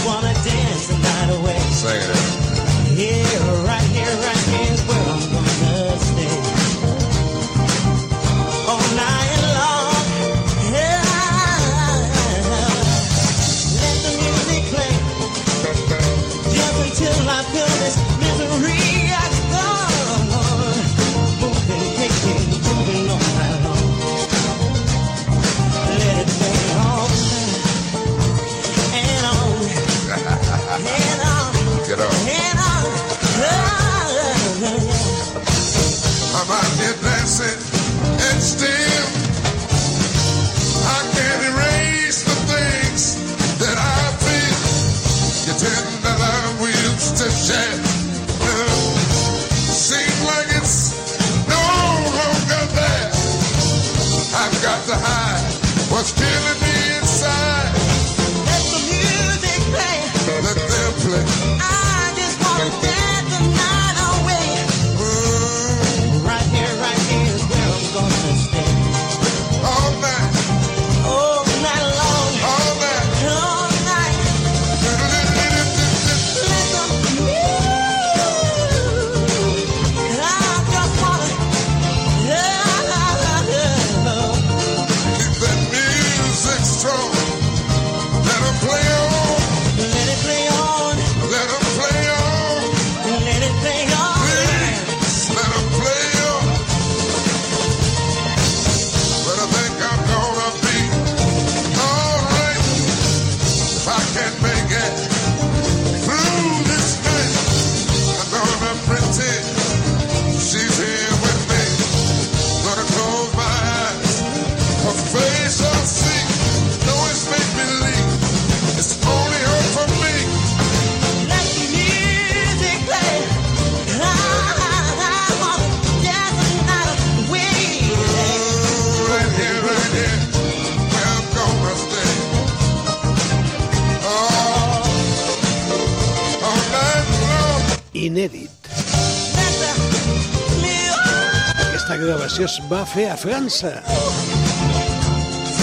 Es 142.39 142.61
va 142.71 142.85
fer 142.87 143.09
a 143.11 143.17
França. 143.19 143.71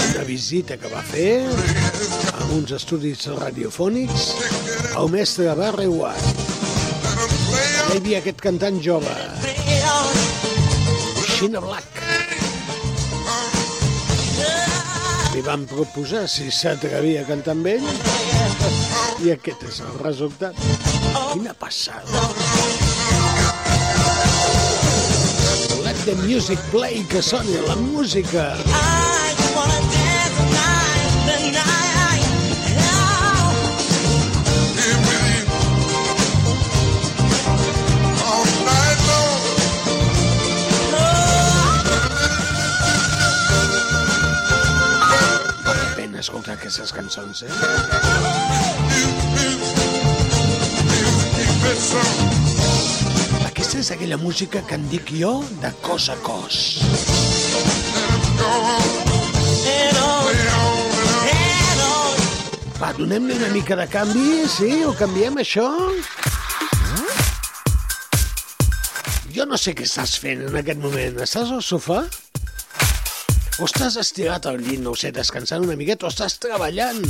Una 0.10 0.26
visita 0.27 0.76
que 0.76 0.89
va 0.91 0.99
fer 1.07 1.47
a 1.47 2.47
uns 2.52 2.73
estudis 2.76 3.22
radiofònics 3.31 4.26
al 4.99 5.07
mestre 5.14 5.53
Barry. 5.56 5.88
Allà 5.88 6.11
hi 7.93 7.95
havia 7.95 8.19
aquest 8.19 8.43
cantant 8.43 8.81
jove. 8.84 9.15
Sheena 11.31 11.64
Black. 11.64 12.03
Li 15.31 15.45
van 15.47 15.64
proposar 15.72 16.26
si 16.27 16.52
s'atrevia 16.52 17.23
a 17.23 17.30
cantar 17.31 17.56
amb 17.56 17.72
ell 17.72 17.88
i 19.23 19.31
aquest 19.31 19.64
és 19.72 19.80
el 19.88 19.95
resultat. 20.03 20.60
Quina 21.31 21.56
passada. 21.56 22.45
The 26.06 26.15
music 26.27 26.60
play, 26.69 27.03
que 27.10 27.22
soni 27.22 27.57
la 27.68 27.76
música. 27.76 28.56
I 28.68 29.34
the 31.26 31.52
night, 31.52 31.95
escoltar 46.19 46.56
aquestes 46.56 46.91
cançons, 46.94 47.44
eh? 47.44 47.95
És 53.86 53.91
aquella 53.94 54.18
música 54.18 54.64
que 54.66 54.78
en 54.80 54.86
dic 54.90 55.12
jo 55.14 55.44
de 55.62 55.70
cos 55.86 56.07
a 56.10 56.16
cos. 56.26 56.56
Va, 62.80 62.90
donem-li 62.98 63.36
una 63.38 63.52
mica 63.53 63.78
de 63.78 63.86
canvi, 63.94 64.48
sí? 64.49 64.72
Ho 64.90 64.95
canviem, 64.98 65.38
això? 65.44 65.68
Jo 69.38 69.45
no 69.45 69.62
sé 69.62 69.76
què 69.78 69.86
estàs 69.86 70.18
fent 70.24 70.41
en 70.49 70.57
aquest 70.64 70.82
moment. 70.82 71.22
Estàs 71.28 71.53
al 71.53 71.62
sofà? 71.62 72.02
O 73.62 73.70
estàs 73.70 73.99
estirat 74.02 74.49
al 74.49 74.64
llit, 74.66 74.82
no 74.82 74.95
ho 74.95 74.98
sé, 74.98 75.14
descansant 75.14 75.62
una 75.62 75.78
miqueta, 75.78 76.10
o 76.10 76.14
estàs 76.16 76.40
treballant? 76.41 77.06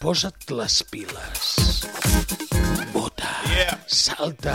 Posa't 0.00 0.56
les 0.56 0.80
piles. 0.88 2.23
Salta, 3.86 4.54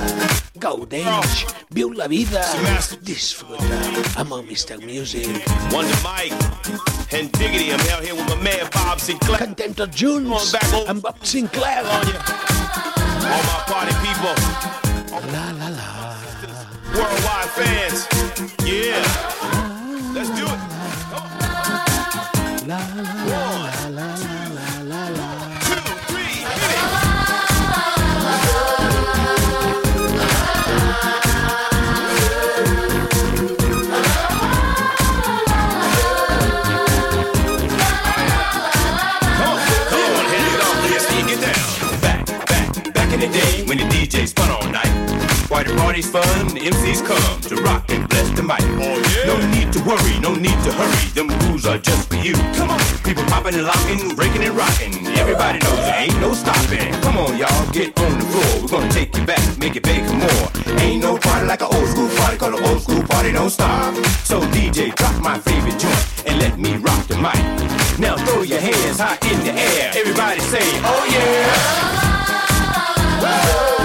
gaudeix, 0.60 1.46
viu 1.72 1.92
la 1.96 2.08
vida, 2.12 2.42
disfruta 3.06 3.80
amb 4.20 4.34
el 4.36 4.44
Mr. 4.44 4.78
Music. 4.84 5.28
Wonder 5.72 5.96
Mike 6.04 6.36
and 7.16 7.32
Diggity. 7.38 7.72
I'm 7.72 7.80
out 7.94 8.04
here 8.04 8.16
with 8.16 8.28
my 8.28 8.36
man 8.44 8.68
Bob 8.74 9.00
Sinclair. 9.00 9.40
Cantem 9.46 9.74
tots 9.74 9.96
junts 9.96 10.54
amb 10.88 11.02
Bob 11.06 11.24
Sinclair. 11.24 11.86
All 11.86 13.44
my 13.48 13.60
party 13.70 13.96
people, 14.04 14.36
La, 15.32 15.46
la, 15.60 15.70
la. 15.70 15.90
worldwide 16.96 17.50
fans. 17.56 18.08
Yeah. 18.66 19.04
Let's 20.14 20.30
do 20.36 20.46
it. 20.46 20.60
La, 22.68 22.78
la, 22.96 23.04
la, 23.30 23.42
rock 47.64 47.90
and 47.90 48.08
bless 48.10 48.30
the 48.32 48.44
mic. 48.44 48.62
Oh, 48.78 48.98
no 49.26 49.36
need 49.54 49.72
to 49.74 49.80
worry, 49.84 50.20
no 50.20 50.36
need 50.36 50.60
to 50.66 50.72
hurry. 50.72 51.06
Them 51.18 51.28
rules 51.46 51.66
are 51.66 51.78
just 51.78 52.10
for 52.10 52.16
you. 52.16 52.34
Come 52.58 52.70
on, 52.70 52.80
people 53.04 53.24
popping 53.26 53.56
and 53.56 53.66
locking, 53.66 54.16
breaking 54.16 54.44
and 54.44 54.56
rocking. 54.56 54.94
Everybody 55.18 55.60
knows 55.60 55.82
there 55.88 56.02
ain't 56.02 56.20
no 56.22 56.34
stopping. 56.34 56.92
Come 57.02 57.18
on, 57.18 57.38
y'all, 57.38 57.72
get 57.72 57.98
on 58.00 58.20
the 58.20 58.26
floor. 58.26 58.62
We're 58.62 58.68
gonna 58.68 58.92
take 58.92 59.16
you 59.18 59.26
back, 59.26 59.42
make 59.58 59.76
it 59.76 59.84
big 59.84 60.02
and 60.02 60.20
more. 60.20 60.46
Ain't 60.80 61.02
no 61.02 61.18
party 61.18 61.46
like 61.48 61.62
an 61.62 61.70
old 61.74 61.88
school 61.90 62.10
party, 62.18 62.38
call 62.38 62.58
an 62.58 62.64
old 62.64 62.82
school 62.82 63.04
party 63.04 63.32
don't 63.32 63.50
stop. 63.50 63.96
So 64.24 64.42
DJ, 64.54 64.94
drop 64.96 65.16
my 65.22 65.38
favorite 65.40 65.80
joint 65.80 66.06
and 66.28 66.40
let 66.40 66.58
me 66.60 66.78
rock 66.78 67.02
the 67.08 67.18
mic. 67.18 67.42
Now 68.00 68.16
throw 68.26 68.44
your 68.44 68.62
hands 68.62 69.00
high 69.00 69.18
in 69.32 69.40
the 69.46 69.54
air. 69.54 69.92
Everybody 69.96 70.40
say, 70.40 70.66
oh 70.86 71.04
yeah. 71.14 72.10
Yeah, 73.22 73.79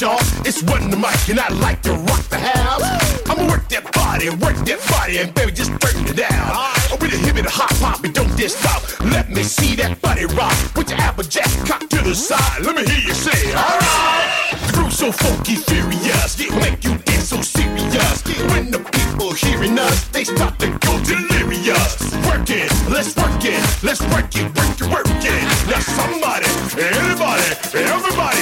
y'all. 0.00 0.18
It's 0.48 0.62
Run 0.62 0.88
the 0.90 0.96
Mic, 0.96 1.28
and 1.28 1.38
I 1.38 1.48
like 1.60 1.82
to 1.82 1.92
rock 1.92 2.22
the 2.32 2.38
house. 2.38 2.82
I'ma 3.28 3.46
work 3.46 3.68
that 3.68 3.84
body, 3.92 4.30
work 4.30 4.56
that 4.64 4.80
body, 4.88 5.18
and 5.18 5.32
baby, 5.34 5.52
just 5.52 5.70
turn 5.80 6.06
it 6.06 6.16
down. 6.16 6.50
Oh, 6.90 6.96
with 7.00 7.12
a 7.12 7.18
hip 7.18 7.36
and 7.36 7.46
a 7.46 7.50
hop 7.50 7.72
hop, 7.84 8.04
and 8.04 8.14
don't 8.14 8.34
just 8.36 8.58
stop. 8.58 8.82
Let 9.12 9.28
me 9.28 9.42
see 9.42 9.76
that 9.76 10.00
body 10.00 10.24
rock. 10.24 10.56
Put 10.74 10.90
your 10.90 11.00
applejack 11.00 11.48
cock 11.66 11.86
to 11.90 11.98
the 12.02 12.14
side. 12.14 12.64
Let 12.64 12.76
me 12.76 12.84
hear 12.88 13.12
you 13.12 13.14
say, 13.14 13.52
alright. 13.52 14.56
The 14.66 14.72
groove's 14.72 14.98
so 14.98 15.12
funky, 15.12 15.56
furious, 15.56 16.40
it 16.40 16.52
make 16.56 16.82
you 16.84 16.96
dance 17.04 17.28
so 17.28 17.42
serious. 17.42 18.24
When 18.52 18.70
the 18.70 18.80
people 18.80 19.32
hearing 19.32 19.78
us, 19.78 20.08
they 20.08 20.24
start 20.24 20.58
to 20.60 20.68
go 20.80 20.96
delirious. 21.04 22.00
Work 22.24 22.48
it, 22.48 22.72
let's 22.88 23.12
work 23.16 23.44
it, 23.44 23.60
let's 23.82 24.00
work 24.12 24.32
it, 24.32 24.48
work 24.56 24.80
it, 24.80 24.88
work 24.88 25.24
it. 25.28 25.44
Now 25.68 25.80
somebody, 25.80 26.48
anybody, 26.80 27.44
everybody 27.76 28.39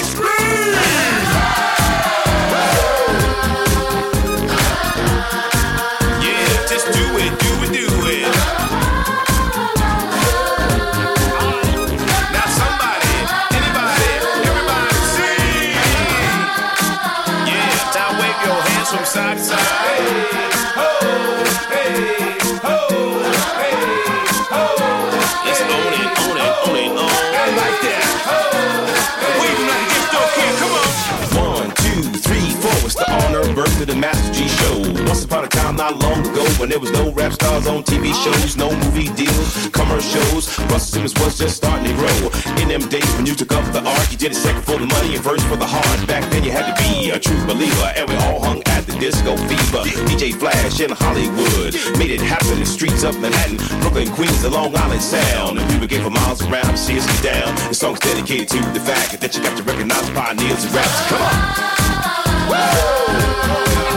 time, 35.69 35.77
not 35.77 36.03
long 36.03 36.21
ago, 36.21 36.45
when 36.59 36.69
there 36.69 36.79
was 36.79 36.91
no 36.93 37.11
rap 37.13 37.33
stars 37.33 37.67
on 37.67 37.83
TV 37.83 38.13
shows, 38.25 38.57
no 38.57 38.71
movie 38.71 39.09
deals, 39.15 39.69
commercials. 39.69 40.59
Russell 40.71 40.81
Simmons 40.81 41.15
was 41.21 41.39
just 41.39 41.57
starting 41.57 41.87
to 41.87 41.95
grow. 41.95 42.31
In 42.63 42.69
them 42.69 42.89
days 42.89 43.09
when 43.17 43.27
you 43.27 43.35
took 43.35 43.53
up 43.53 43.65
the 43.73 43.83
art, 43.85 44.11
you 44.11 44.19
did 44.19 44.33
it 44.33 44.37
second 44.37 44.63
for 44.63 44.79
the 44.79 44.87
money 44.87 45.15
and 45.15 45.25
first 45.25 45.47
for 45.47 45.57
the 45.57 45.67
heart. 45.67 46.07
Back 46.07 46.29
then 46.31 46.45
you 46.45 46.51
had 46.51 46.67
to 46.69 46.75
be 46.83 47.11
a 47.11 47.19
true 47.19 47.45
believer, 47.47 47.93
and 47.97 48.09
we 48.09 48.17
all 48.17 48.41
hung 48.41 48.63
at 48.69 48.87
the 48.87 48.93
disco 48.99 49.37
fever. 49.37 49.83
DJ 50.09 50.35
Flash 50.35 50.81
in 50.81 50.91
Hollywood 50.91 51.75
made 51.99 52.11
it 52.11 52.21
happen 52.21 52.53
in 52.53 52.61
the 52.61 52.67
streets 52.67 53.05
of 53.05 53.19
Manhattan, 53.21 53.57
Brooklyn, 53.81 54.09
Queens, 54.13 54.43
the 54.43 54.51
Long 54.51 54.75
Island 54.77 55.03
Sound. 55.03 55.59
And 55.59 55.71
people 55.71 55.89
came 55.89 56.03
for 56.03 56.11
miles 56.11 56.43
around 56.43 56.77
see 56.77 56.99
us 56.99 57.23
down. 57.23 57.55
The 57.69 57.75
song's 57.75 58.01
dedicated 58.01 58.49
to 58.49 58.59
the 58.73 58.81
fact 58.81 59.21
that 59.21 59.35
you 59.37 59.43
got 59.43 59.57
to 59.57 59.63
recognize 59.63 60.09
pioneers 60.11 60.65
of 60.65 60.75
rap. 60.75 60.91
Come 61.09 61.23
on. 61.23 61.79
Yeah, 62.49 63.88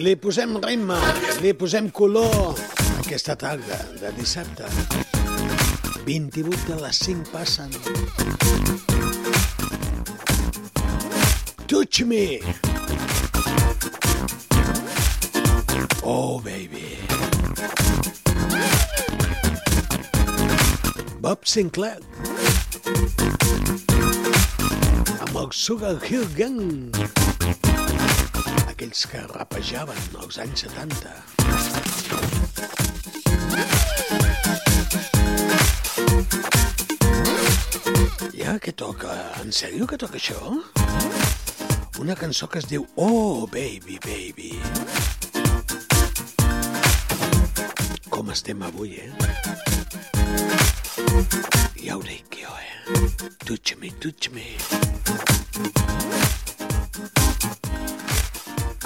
Li 0.00 0.16
posem 0.18 0.56
ritme, 0.62 0.96
li 1.42 1.50
posem 1.58 1.90
color 1.94 2.54
aquesta 3.02 3.36
tarda 3.38 3.78
de 4.00 4.10
dissabte. 4.16 4.70
28 6.06 6.66
de 6.72 6.80
les 6.82 7.04
5 7.04 7.30
passen. 7.30 8.99
Touch 11.70 12.02
me. 12.02 12.40
Oh, 16.02 16.40
baby. 16.40 16.98
Bob 21.20 21.46
Sinclair. 21.46 22.00
Amb 25.20 25.36
el 25.36 25.52
Sugar 25.52 25.94
Hill 26.02 26.26
Gang. 26.34 26.90
Aquells 28.66 29.06
que 29.06 29.22
rapejaven 29.30 30.02
als 30.18 30.42
anys 30.42 30.66
70. 30.66 31.14
Ja, 38.34 38.58
què 38.58 38.74
toca? 38.74 39.14
En 39.44 39.54
sèrio 39.54 39.86
que 39.86 40.02
toca 40.02 40.18
això? 40.18 41.19
Una 42.00 42.14
cançó 42.16 42.46
que 42.48 42.58
es 42.58 42.64
diu 42.64 42.86
Oh, 42.96 43.46
baby, 43.52 43.98
baby. 44.00 44.54
Com 48.08 48.30
estem 48.32 48.62
avui, 48.64 48.94
eh? 49.02 49.10
Ja 51.82 51.98
ho 51.98 52.00
dic 52.00 52.38
jo, 52.40 52.54
eh? 52.56 53.02
Touch 53.44 53.74
me, 53.82 53.92
touch 54.00 54.30
me. 54.32 54.46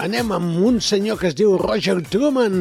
Anem 0.02 0.34
amb 0.34 0.58
un 0.66 0.82
senyor 0.82 1.22
que 1.22 1.30
es 1.30 1.38
diu 1.38 1.54
Roger 1.62 2.00
Truman. 2.10 2.58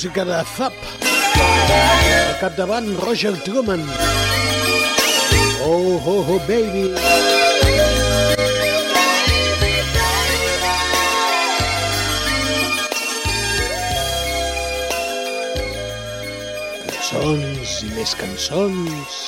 música 0.00 0.24
de 0.24 0.32
Zap. 0.56 0.72
Al 2.30 2.38
capdavant, 2.40 2.86
Roger 3.04 3.36
Truman. 3.44 3.82
Oh, 5.62 6.00
ho, 6.00 6.14
ho, 6.24 6.38
baby. 6.48 6.94
Cançons 16.88 17.76
i 17.84 17.92
més 17.92 18.16
cançons. 18.24 19.20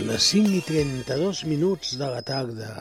Les 0.00 0.32
5 0.32 0.56
i 0.56 0.64
32 0.72 1.44
minuts 1.52 1.98
de 2.00 2.08
la 2.08 2.24
tarda. 2.24 2.72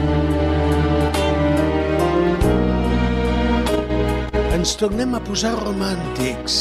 Thank 0.00 0.54
you. 0.54 0.59
ens 4.60 4.74
tornem 4.76 5.14
a 5.16 5.20
posar 5.24 5.54
romàntics. 5.56 6.56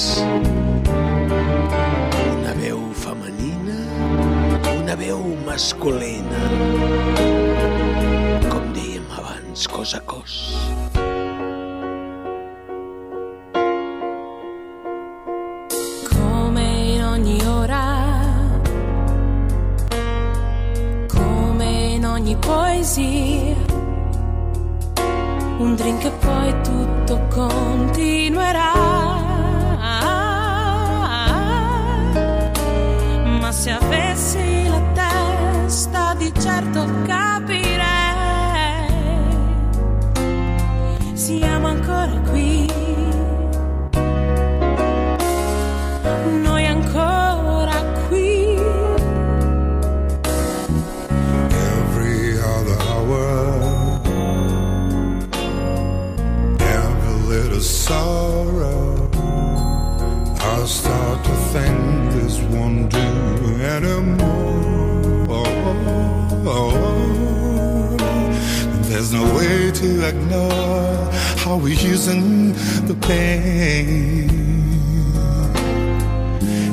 Una 2.32 2.54
veu 2.56 2.80
femenina, 2.96 3.76
una 4.72 4.96
veu 5.02 5.20
masculina. 5.44 6.46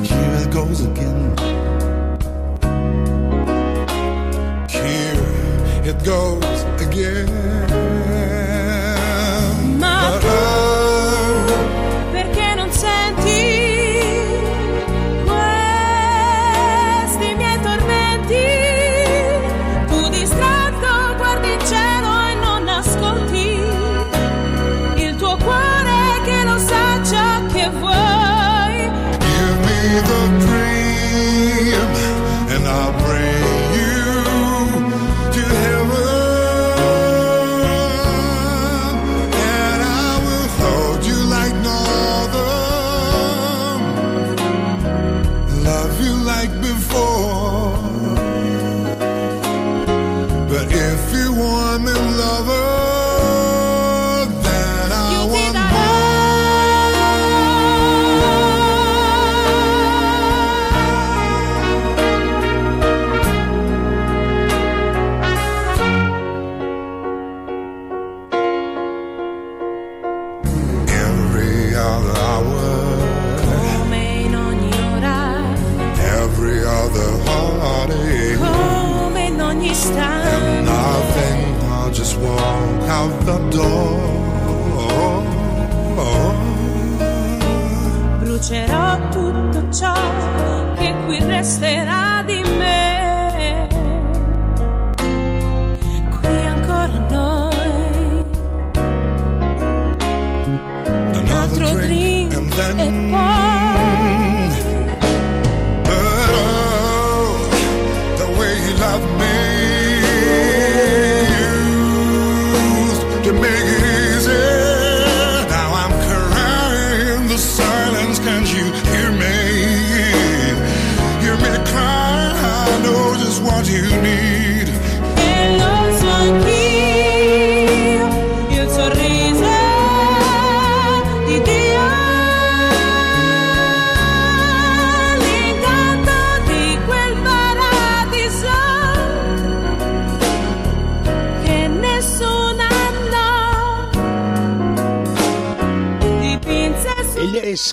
Here 0.03 0.35
it 0.43 0.51
goes 0.51 0.81
again. 0.85 1.35
Here 4.69 5.89
it 5.89 6.03
goes 6.03 6.61
again. 6.85 7.66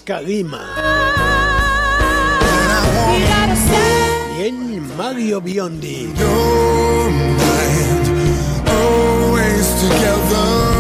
Kadima. 0.05 0.61
Y 4.39 4.43
el 4.43 4.81
Mario 4.99 5.41
Biondi. 5.41 6.13
Your 6.19 7.11
mind, 7.11 8.69
always 8.69 9.67
together. 9.81 10.74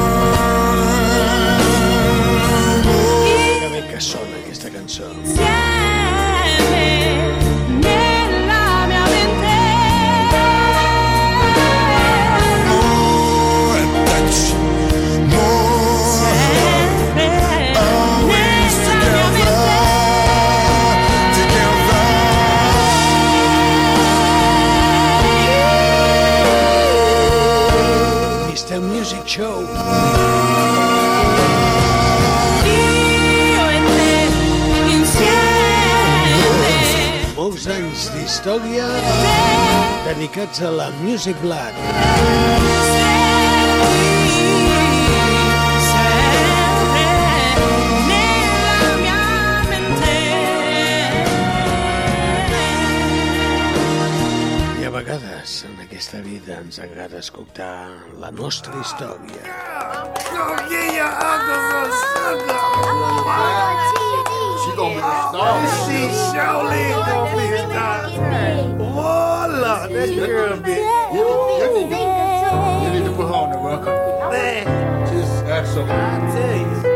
D'història 38.44 38.84
dedicats 40.04 40.60
a 40.60 40.70
la 40.70 40.90
Music 41.00 41.36
Black. 41.40 41.72
I 54.76 54.84
a 54.84 54.90
vegades 54.92 55.64
en 55.64 55.80
aquesta 55.86 56.20
vida 56.20 56.60
ens 56.60 56.82
agrada 56.84 57.24
escoltar 57.24 57.88
la 58.20 58.28
nostra 58.30 58.76
història. 58.84 59.40
She 64.74 64.78
gonna 64.78 64.94
be 64.94 64.98
a 64.98 65.28
star. 65.30 65.86
She 65.86 65.98
surely 66.34 66.90
gonna 67.06 67.36
be 67.36 67.44
a 67.54 67.58
star. 67.70 68.10
Voila, 68.76 69.86
that 69.86 70.16
girl 70.16 70.56
be. 70.58 70.70
You, 70.72 71.22
you, 71.54 71.74
need 71.74 71.90
to, 71.90 72.02
you 72.82 72.90
need 72.90 73.04
to 73.08 73.12
put 73.14 73.28
her 73.28 73.34
on 73.34 73.52
the 73.52 73.58
record. 73.58 74.32
Man, 74.32 75.06
Just 75.06 75.44
act 75.44 75.68
so. 75.68 75.84
I 75.84 75.86
tell 76.34 76.88
you. 76.88 76.93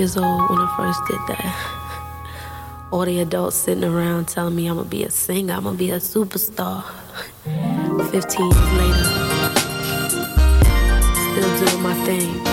Years 0.00 0.16
old 0.16 0.48
when 0.48 0.58
I 0.58 0.74
first 0.78 1.04
did 1.06 1.20
that. 1.28 2.88
All 2.90 3.04
the 3.04 3.20
adults 3.20 3.56
sitting 3.56 3.84
around 3.84 4.28
telling 4.28 4.56
me 4.56 4.66
I'm 4.66 4.76
gonna 4.76 4.88
be 4.88 5.04
a 5.04 5.10
singer, 5.10 5.52
I'm 5.52 5.64
gonna 5.64 5.76
be 5.76 5.90
a 5.90 5.98
superstar. 5.98 6.84
15 8.10 8.46
years 8.46 8.72
later, 8.80 9.04
still 11.26 11.50
doing 11.58 11.82
my 11.82 11.94
thing. 12.06 12.49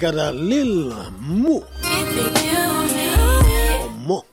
Música 0.00 0.12
de 0.12 0.32
Lil 0.32 0.92
Mu. 1.20 1.62
O 3.84 3.88
Mo. 4.06 4.24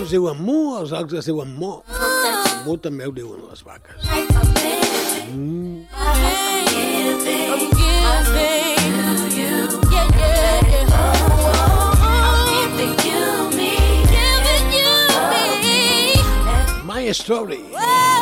Uns 0.00 0.10
diuen 0.10 0.42
Mu, 0.42 0.78
els 0.80 0.92
altres 0.92 1.26
diuen 1.26 1.54
Mo. 1.54 1.82
Mu 2.66 2.76
també 2.78 3.06
ho 3.06 3.12
diuen 3.12 3.40
les 3.48 3.62
vaques. 3.62 4.02
Mm. 5.30 5.86
My 16.84 17.12
story. 17.12 17.62
Avui 17.72 18.17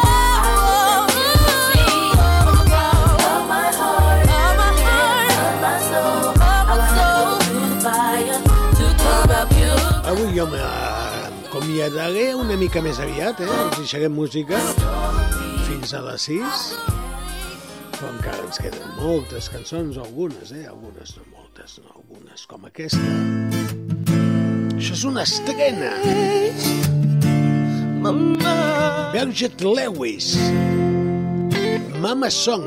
m'acomiadaré 11.76 12.32
una 12.32 12.56
mica 12.56 12.80
més 12.80 12.96
aviat, 13.02 13.40
eh? 13.44 13.48
Ens 13.52 13.74
deixarem 13.76 14.12
música 14.12 14.56
fins 15.66 15.92
a 15.92 16.00
les 16.06 16.22
6. 16.24 16.62
Però 17.98 18.08
encara 18.14 18.44
ens 18.46 18.60
queden 18.62 18.94
moltes 18.96 19.50
cançons, 19.52 19.98
algunes, 20.00 20.54
eh? 20.56 20.64
Algunes 20.70 21.12
no 21.18 21.26
moltes, 21.34 21.76
no 21.82 21.92
algunes, 21.92 22.46
com 22.48 22.64
aquesta. 22.64 23.02
Això 24.72 24.96
és 24.96 25.04
una 25.04 25.26
estrena. 25.26 25.92
Berget 29.12 29.60
Lewis. 29.60 30.32
Mama 32.00 32.32
Song. 32.32 32.64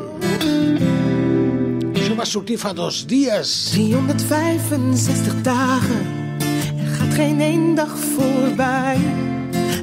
Això 1.96 2.14
va 2.14 2.30
sortir 2.30 2.62
fa 2.62 2.78
dos 2.78 3.08
dies. 3.10 3.58
365 3.74 5.42
dagen. 5.42 6.19
Geen 7.20 7.42
één 7.42 7.76
dag 7.76 7.98
voorbij. 7.98 8.98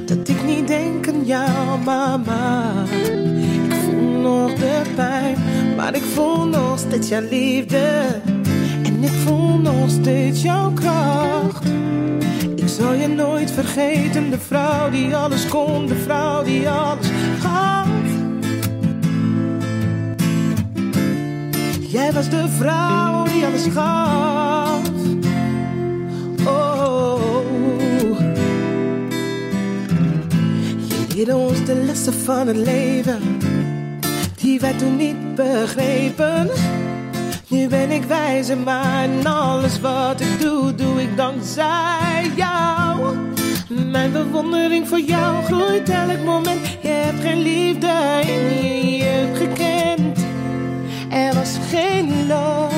Dat 0.05 0.27
ik 0.27 0.43
niet 0.43 0.67
denk 0.67 1.07
aan 1.07 1.25
jou, 1.25 1.79
mama. 1.85 2.71
Ik 3.65 3.73
voel 3.73 4.19
nog 4.21 4.53
de 4.53 4.81
pijn. 4.95 5.37
Maar 5.75 5.95
ik 5.95 6.03
voel 6.03 6.45
nog 6.45 6.79
steeds 6.79 7.07
jouw 7.07 7.21
liefde. 7.29 8.05
En 8.83 9.03
ik 9.03 9.11
voel 9.25 9.57
nog 9.57 9.89
steeds 9.89 10.41
jouw 10.41 10.71
kracht. 10.71 11.65
Ik 12.55 12.67
zal 12.67 12.93
je 12.93 13.07
nooit 13.07 13.51
vergeten, 13.51 14.29
de 14.29 14.39
vrouw 14.39 14.89
die 14.89 15.15
alles 15.15 15.47
kon, 15.47 15.87
de 15.87 15.95
vrouw 15.95 16.43
die 16.43 16.69
alles 16.69 17.07
gaf. 17.39 17.87
Jij 21.79 22.13
was 22.13 22.29
de 22.29 22.47
vrouw 22.57 23.23
die 23.23 23.45
alles 23.45 23.67
gaf. 23.73 24.66
Leerde 31.17 31.35
ons 31.35 31.65
de 31.65 31.75
lessen 31.75 32.13
van 32.13 32.47
het 32.47 32.57
leven, 32.57 33.21
die 34.35 34.59
wij 34.59 34.73
toen 34.73 34.95
niet 34.95 35.35
begrepen. 35.35 36.49
Nu 37.47 37.67
ben 37.67 37.91
ik 37.91 38.03
wijzer, 38.03 38.57
maar 38.57 39.03
in 39.03 39.27
alles 39.27 39.79
wat 39.79 40.21
ik 40.21 40.39
doe, 40.39 40.75
doe 40.75 41.01
ik 41.01 41.17
dankzij 41.17 42.31
jou. 42.35 43.15
Mijn 43.67 44.11
bewondering 44.11 44.87
voor 44.87 44.99
jou 44.99 45.43
groeit 45.43 45.89
elk 45.89 46.23
moment. 46.25 46.59
Je 46.81 46.87
hebt 46.87 47.21
geen 47.21 47.41
liefde 47.41 48.21
in 48.21 48.67
je 48.67 48.97
jeugd 48.97 49.37
gekend. 49.37 50.19
Er 51.09 51.33
was 51.33 51.57
geen 51.69 52.27
love. 52.27 52.76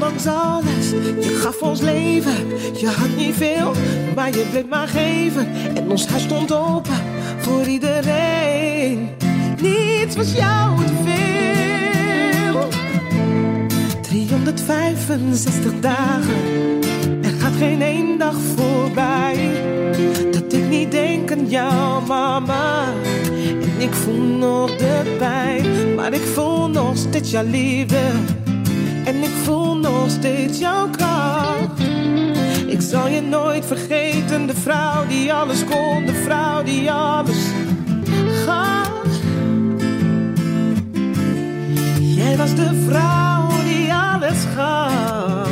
Ondanks 0.00 0.26
alles, 0.26 0.90
je 1.20 1.38
gaf 1.42 1.62
ons 1.62 1.80
leven. 1.80 2.48
Je 2.76 2.86
had 2.86 3.16
niet 3.16 3.34
veel, 3.34 3.72
maar 4.14 4.28
je 4.28 4.46
bleef 4.50 4.66
maar 4.68 4.88
geven. 4.88 5.48
En 5.74 5.90
ons 5.90 6.06
huis 6.06 6.22
stond 6.22 6.52
open 6.52 6.94
voor 7.38 7.66
iedereen. 7.66 9.08
Niets 9.60 10.16
was 10.16 10.32
jou 10.32 10.84
te 10.84 10.92
veel. 11.04 12.68
365 14.00 15.72
dagen, 15.80 16.80
er 17.22 17.32
gaat 17.38 17.56
geen 17.58 17.82
één 17.82 18.18
dag 18.18 18.36
voorbij. 18.56 19.50
Dat 20.30 20.52
ik 20.52 20.68
niet 20.68 20.90
denk 20.90 21.32
aan 21.32 21.48
jou, 21.48 22.06
mama. 22.06 22.84
En 23.62 23.80
ik 23.80 23.92
voel 23.92 24.22
nog 24.22 24.76
de 24.76 25.16
pijn, 25.18 25.94
maar 25.94 26.12
ik 26.12 26.26
voel 26.34 26.68
nog 26.68 26.96
steeds 26.96 27.30
jouw 27.30 27.44
liefde. 27.44 28.00
En 29.08 29.22
ik 29.22 29.30
voel 29.42 29.76
nog 29.76 30.10
steeds 30.10 30.58
jouw 30.58 30.88
kracht. 30.90 31.80
Ik 32.66 32.80
zal 32.80 33.08
je 33.08 33.20
nooit 33.20 33.66
vergeten, 33.66 34.46
de 34.46 34.54
vrouw 34.54 35.06
die 35.06 35.32
alles 35.32 35.64
kon, 35.64 36.06
de 36.06 36.14
vrouw 36.14 36.62
die 36.62 36.92
alles 36.92 37.36
gaf. 38.44 38.90
Jij 42.00 42.36
was 42.36 42.54
de 42.54 42.84
vrouw 42.88 43.48
die 43.64 43.94
alles 43.94 44.44
gaf. 44.54 45.48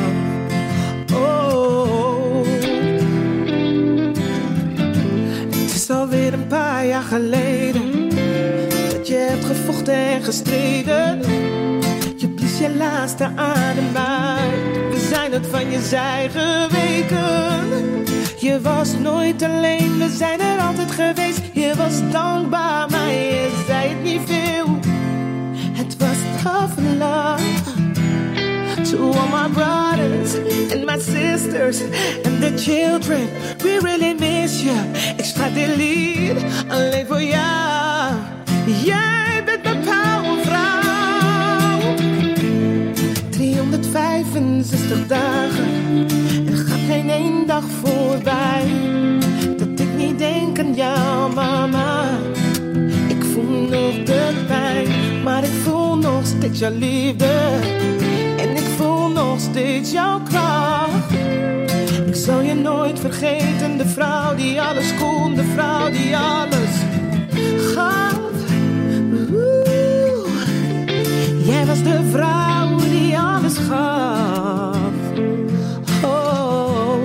Oh. 1.14 2.46
Het 5.50 5.74
is 5.74 5.90
alweer 5.90 6.32
een 6.32 6.46
paar 6.46 6.86
jaar 6.86 7.02
geleden 7.02 8.08
dat 8.90 9.08
je 9.08 9.26
hebt 9.28 9.44
gevochten 9.44 9.94
en 9.94 10.22
gestreden. 10.22 11.20
Je 12.58 12.76
laatste 12.76 13.24
adem 13.36 13.96
uit. 13.96 14.90
We 14.90 15.06
zijn 15.08 15.32
het 15.32 15.46
van 15.46 15.70
je 15.70 15.80
zij 15.80 16.30
geweken. 16.32 18.04
Je 18.38 18.60
was 18.60 18.92
nooit 18.92 19.42
alleen, 19.42 19.98
we 19.98 20.08
zijn 20.16 20.40
er 20.40 20.58
altijd 20.60 20.90
geweest. 20.90 21.40
Je 21.52 21.72
was 21.76 22.10
dankbaar, 22.10 22.90
maar 22.90 23.10
je 23.10 23.64
zei 23.66 23.88
het 23.88 24.02
niet 24.02 24.20
veel. 24.24 24.78
Het 25.72 25.96
was 25.96 26.16
tough 26.42 26.78
love. 26.98 27.74
To 28.90 29.12
all 29.12 29.28
my 29.28 29.48
brothers 29.52 30.34
and 30.72 30.84
my 30.84 30.98
sisters 30.98 31.80
and 32.24 32.40
the 32.40 32.52
children, 32.56 33.28
we 33.58 33.78
really 33.82 34.14
miss 34.18 34.62
you. 34.62 34.76
Ik 35.16 35.24
schrijf 35.24 35.54
dit 35.54 35.76
lied 35.76 36.44
alleen 36.68 37.06
voor 37.06 37.22
jou. 37.22 38.14
Jij 38.84 39.42
bent 39.44 39.62
mijn 39.62 39.84
365 43.96 45.06
dagen, 45.06 46.06
er 46.46 46.56
gaat 46.56 46.78
geen 46.88 47.10
één 47.10 47.46
dag 47.46 47.64
voorbij. 47.82 48.64
Dat 49.56 49.80
ik 49.80 49.96
niet 49.96 50.18
denk 50.18 50.58
aan 50.58 50.74
jou, 50.74 51.34
mama. 51.34 52.04
Ik 53.08 53.24
voel 53.32 53.68
nog 53.68 54.02
de 54.04 54.44
pijn, 54.46 54.88
maar 55.22 55.44
ik 55.44 55.50
voel 55.64 55.96
nog 55.96 56.26
steeds 56.26 56.58
jouw 56.58 56.72
liefde. 56.78 57.58
En 58.36 58.50
ik 58.50 58.66
voel 58.76 59.08
nog 59.08 59.40
steeds 59.40 59.92
jouw 59.92 60.20
kracht. 60.20 61.10
Ik 62.06 62.14
zal 62.14 62.40
je 62.40 62.54
nooit 62.54 63.00
vergeten, 63.00 63.78
de 63.78 63.86
vrouw 63.86 64.34
die 64.34 64.60
alles 64.60 64.94
kon, 65.00 65.34
de 65.34 65.44
vrouw 65.44 65.90
die 65.90 66.16
alles 66.16 66.74
gaf. 67.74 68.18
Oeh. 69.32 70.46
Jij 71.46 71.66
was 71.66 71.82
de 71.82 72.00
vrouw 72.10 72.55
alles 73.46 73.58
gaf. 73.58 74.82
Oh, 76.02 76.98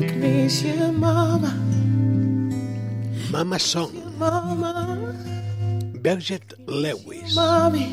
ik 0.00 0.16
mis 0.16 0.60
je, 0.60 0.92
mama, 0.98 1.52
Mama 3.30 3.58
Song, 3.58 3.92
mama, 4.18 4.98
Berget 6.02 6.56
Lewis, 6.66 7.34
mami. 7.34 7.88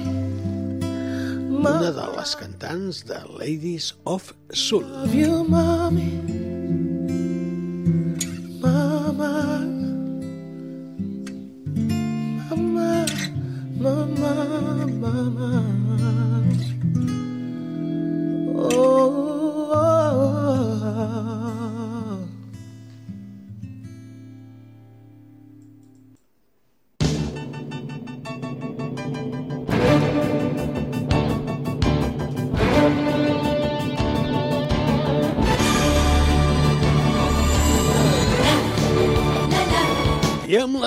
una 1.50 1.92
de 1.92 2.14
les 2.18 2.36
cantants 2.36 3.04
de 3.04 3.20
Ladies 3.38 3.96
of 4.04 4.34
Soul. 4.50 4.84
Love 4.84 5.16
you, 5.16 5.44
mommy. 5.48 6.17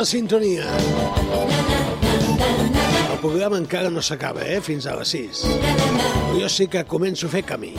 La 0.01 0.07
sintonia. 0.07 0.65
El 3.13 3.19
programa 3.21 3.59
encara 3.61 3.91
no 3.93 4.01
s'acaba, 4.01 4.41
eh? 4.49 4.57
Fins 4.65 4.87
a 4.89 4.95
les 4.97 5.11
6. 5.13 5.43
Però 5.51 6.39
jo 6.41 6.49
sí 6.49 6.65
que 6.73 6.81
començo 6.89 7.29
a 7.29 7.33
fer 7.35 7.43
camí. 7.45 7.75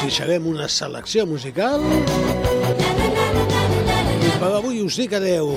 Deixarem 0.00 0.48
una 0.50 0.66
selecció 0.66 1.22
musical 1.30 1.86
i 4.26 4.32
per 4.40 4.50
avui 4.58 4.82
us 4.82 4.98
dic 4.98 5.14
adeu. 5.20 5.54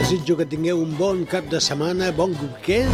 Desitjo 0.00 0.34
que 0.42 0.50
tingueu 0.50 0.82
un 0.82 0.98
bon 0.98 1.22
cap 1.30 1.46
de 1.52 1.62
setmana, 1.62 2.10
bon 2.10 2.34
weekend. 2.42 2.90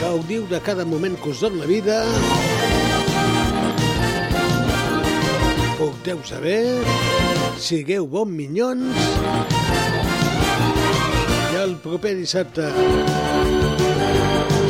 Gaudiu 0.00 0.48
de 0.48 0.64
cada 0.64 0.88
moment 0.88 1.20
que 1.20 1.36
us 1.36 1.44
dona 1.44 1.66
la 1.66 1.68
vida. 1.68 2.00
Porteu 5.76 6.22
saber, 6.24 6.80
sigueu 7.60 8.06
bons 8.08 8.32
minyons 8.32 8.96
i 11.52 11.58
el 11.60 11.74
proper 11.84 12.14
dissabte, 12.16 12.70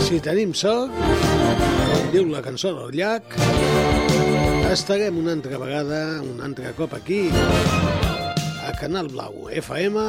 si 0.03 0.19
tenim 0.25 0.51
sort, 0.51 0.91
com 0.97 2.11
diu 2.11 2.27
la 2.33 2.43
cançó 2.43 2.73
del 2.75 2.97
llac, 2.99 3.37
estarem 4.73 5.21
una 5.23 5.37
altra 5.39 5.61
vegada, 5.63 6.01
un 6.27 6.43
altre 6.43 6.75
cop 6.75 6.99
aquí, 6.99 7.29
a 8.67 8.75
Canal 8.81 9.07
Blau 9.15 9.47
FM, 9.63 10.03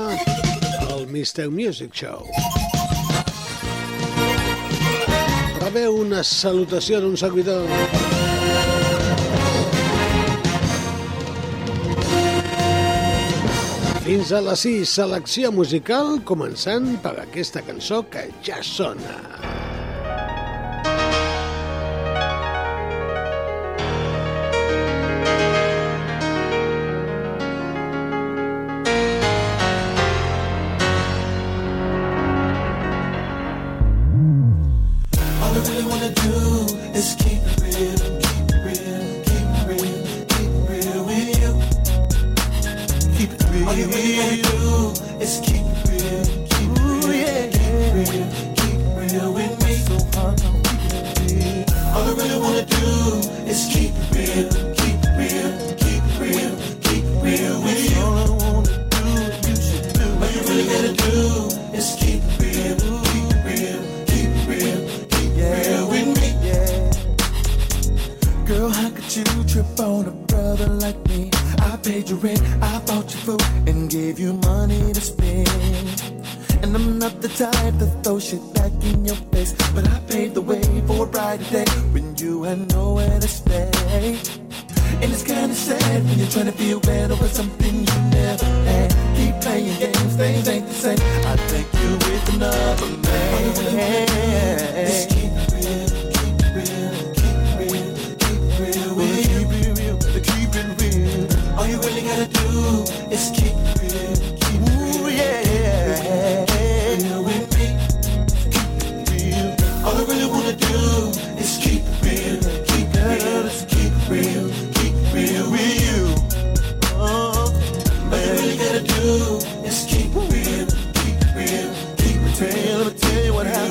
al 0.90 1.06
Mr. 1.06 1.52
Music 1.54 1.94
Show. 1.94 2.26
Rebeu 5.62 6.02
una 6.08 6.26
salutació 6.26 7.06
d'un 7.06 7.18
servidor. 7.22 7.70
Fins 14.08 14.30
a 14.32 14.40
les 14.40 14.62
6, 14.64 14.92
selecció 15.02 15.50
musical, 15.52 16.14
començant 16.30 16.94
per 17.04 17.12
aquesta 17.26 17.60
cançó 17.68 18.06
que 18.08 18.30
ja 18.48 18.62
sona. 18.64 19.18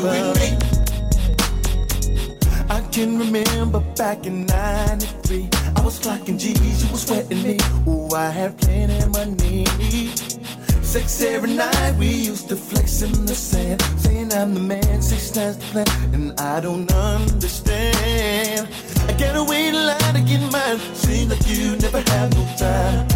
remember. 0.07 0.67
I 2.69 2.81
can 2.93 3.19
remember 3.19 3.81
back 3.97 4.27
in 4.27 4.47
93. 4.47 5.49
I 5.77 5.81
was 5.83 5.99
clocking 6.01 6.39
G's, 6.39 6.85
you 6.85 6.91
was 6.91 7.03
sweating 7.03 7.43
me. 7.43 7.59
Ooh, 7.89 8.15
I 8.15 8.31
had 8.31 8.59
plenty 8.59 8.99
of 8.99 9.11
money. 9.11 9.67
Six 10.83 11.21
every 11.23 11.53
night, 11.55 11.95
we 11.99 12.09
used 12.09 12.49
to 12.49 12.57
flex 12.57 13.03
in 13.03 13.27
the 13.27 13.35
sand. 13.35 13.83
Saying 13.99 14.33
I'm 14.33 14.55
the 14.55 14.61
man, 14.61 15.03
six 15.03 15.31
times 15.31 15.59
the 15.59 15.65
plan. 15.67 15.87
And 16.15 16.41
I 16.41 16.61
don't 16.61 16.91
understand. 16.91 18.69
I 19.09 19.13
gotta 19.19 19.45
wait 19.45 19.75
a 19.75 19.83
line 19.91 20.15
to 20.15 20.21
get 20.21 20.41
mine. 20.53 20.79
Seems 20.95 21.31
like 21.31 21.47
you 21.47 21.77
never 21.77 22.01
have 22.11 22.35
no 22.35 22.45
time. 22.57 23.09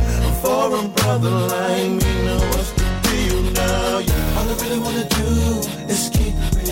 For 0.43 0.67
a 0.79 0.89
brother 0.89 1.31
like 1.31 1.91
me, 1.91 2.12
know 2.25 2.39
what's 2.53 2.73
the 2.73 2.87
deal 3.09 3.43
now? 3.53 3.99
Yeah. 3.99 4.39
All 4.39 4.49
I 4.49 4.55
really 4.62 4.79
wanna 4.79 5.09
do 5.09 5.91
is 5.91 6.10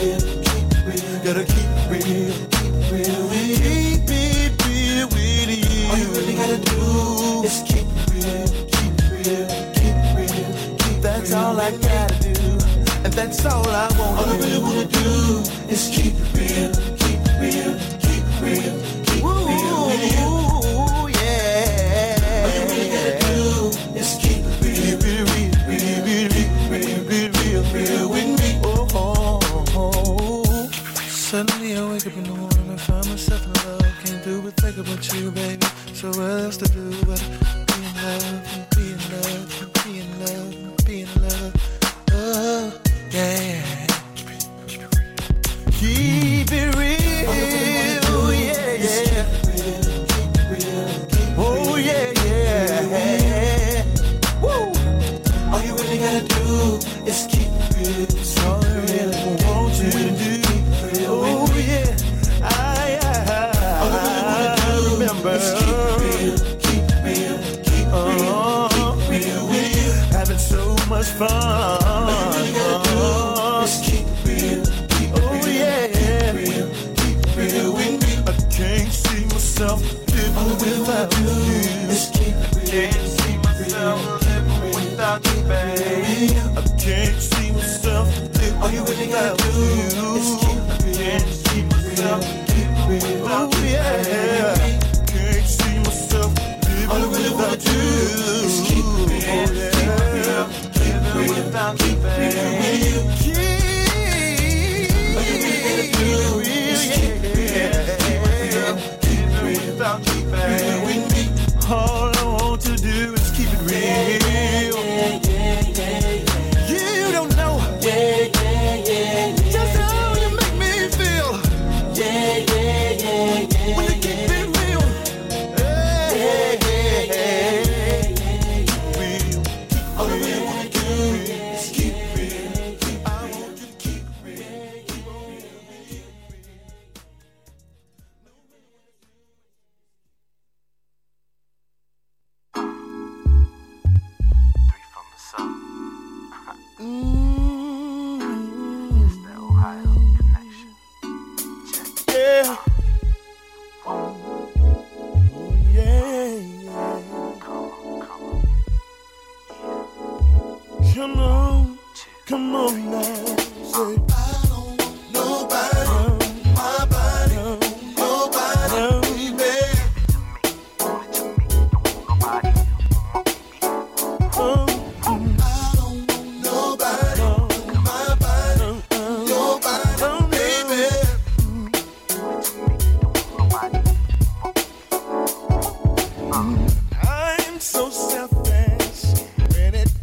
real, 0.00 0.20
keep 0.20 0.68
real, 0.86 1.18
gotta 1.24 1.44
keep 1.44 1.70
real, 1.90 2.32
keep 2.54 2.74
real, 2.92 3.28
keep 3.30 4.10
it 4.10 4.66
real 4.66 5.08
with 5.08 5.48
you. 5.48 5.90
All 5.90 5.98
you 5.98 6.08
really 6.08 6.34
gotta 6.34 6.58
do 6.58 7.42
is 7.44 7.62
keep 7.66 7.86
real, 8.12 8.46
keep 8.72 8.94
real, 9.10 9.46
keep 9.74 9.96
real, 10.16 10.76
keep 10.78 11.02
That's 11.02 11.30
real, 11.30 11.38
all 11.38 11.60
I 11.60 11.70
gotta 11.70 12.32
do, 12.32 12.40
and 13.04 13.12
that's 13.12 13.44
all 13.44 13.66
I 13.68 13.88
want. 13.98 14.18
All 14.18 14.26
I 14.26 14.36
really 14.36 14.62
wanna 14.62 14.84
do 14.86 15.42
is 15.68 15.88
keep 15.92 16.14
real. 16.34 16.97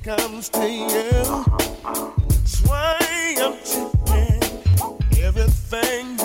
Means 0.05 0.49
to 0.49 0.69
you. 0.69 1.23
Swing 2.45 3.39
of 3.41 3.55
chicken, 3.63 4.39
everything 5.19 6.11
you 6.11 6.17
do. 6.17 6.24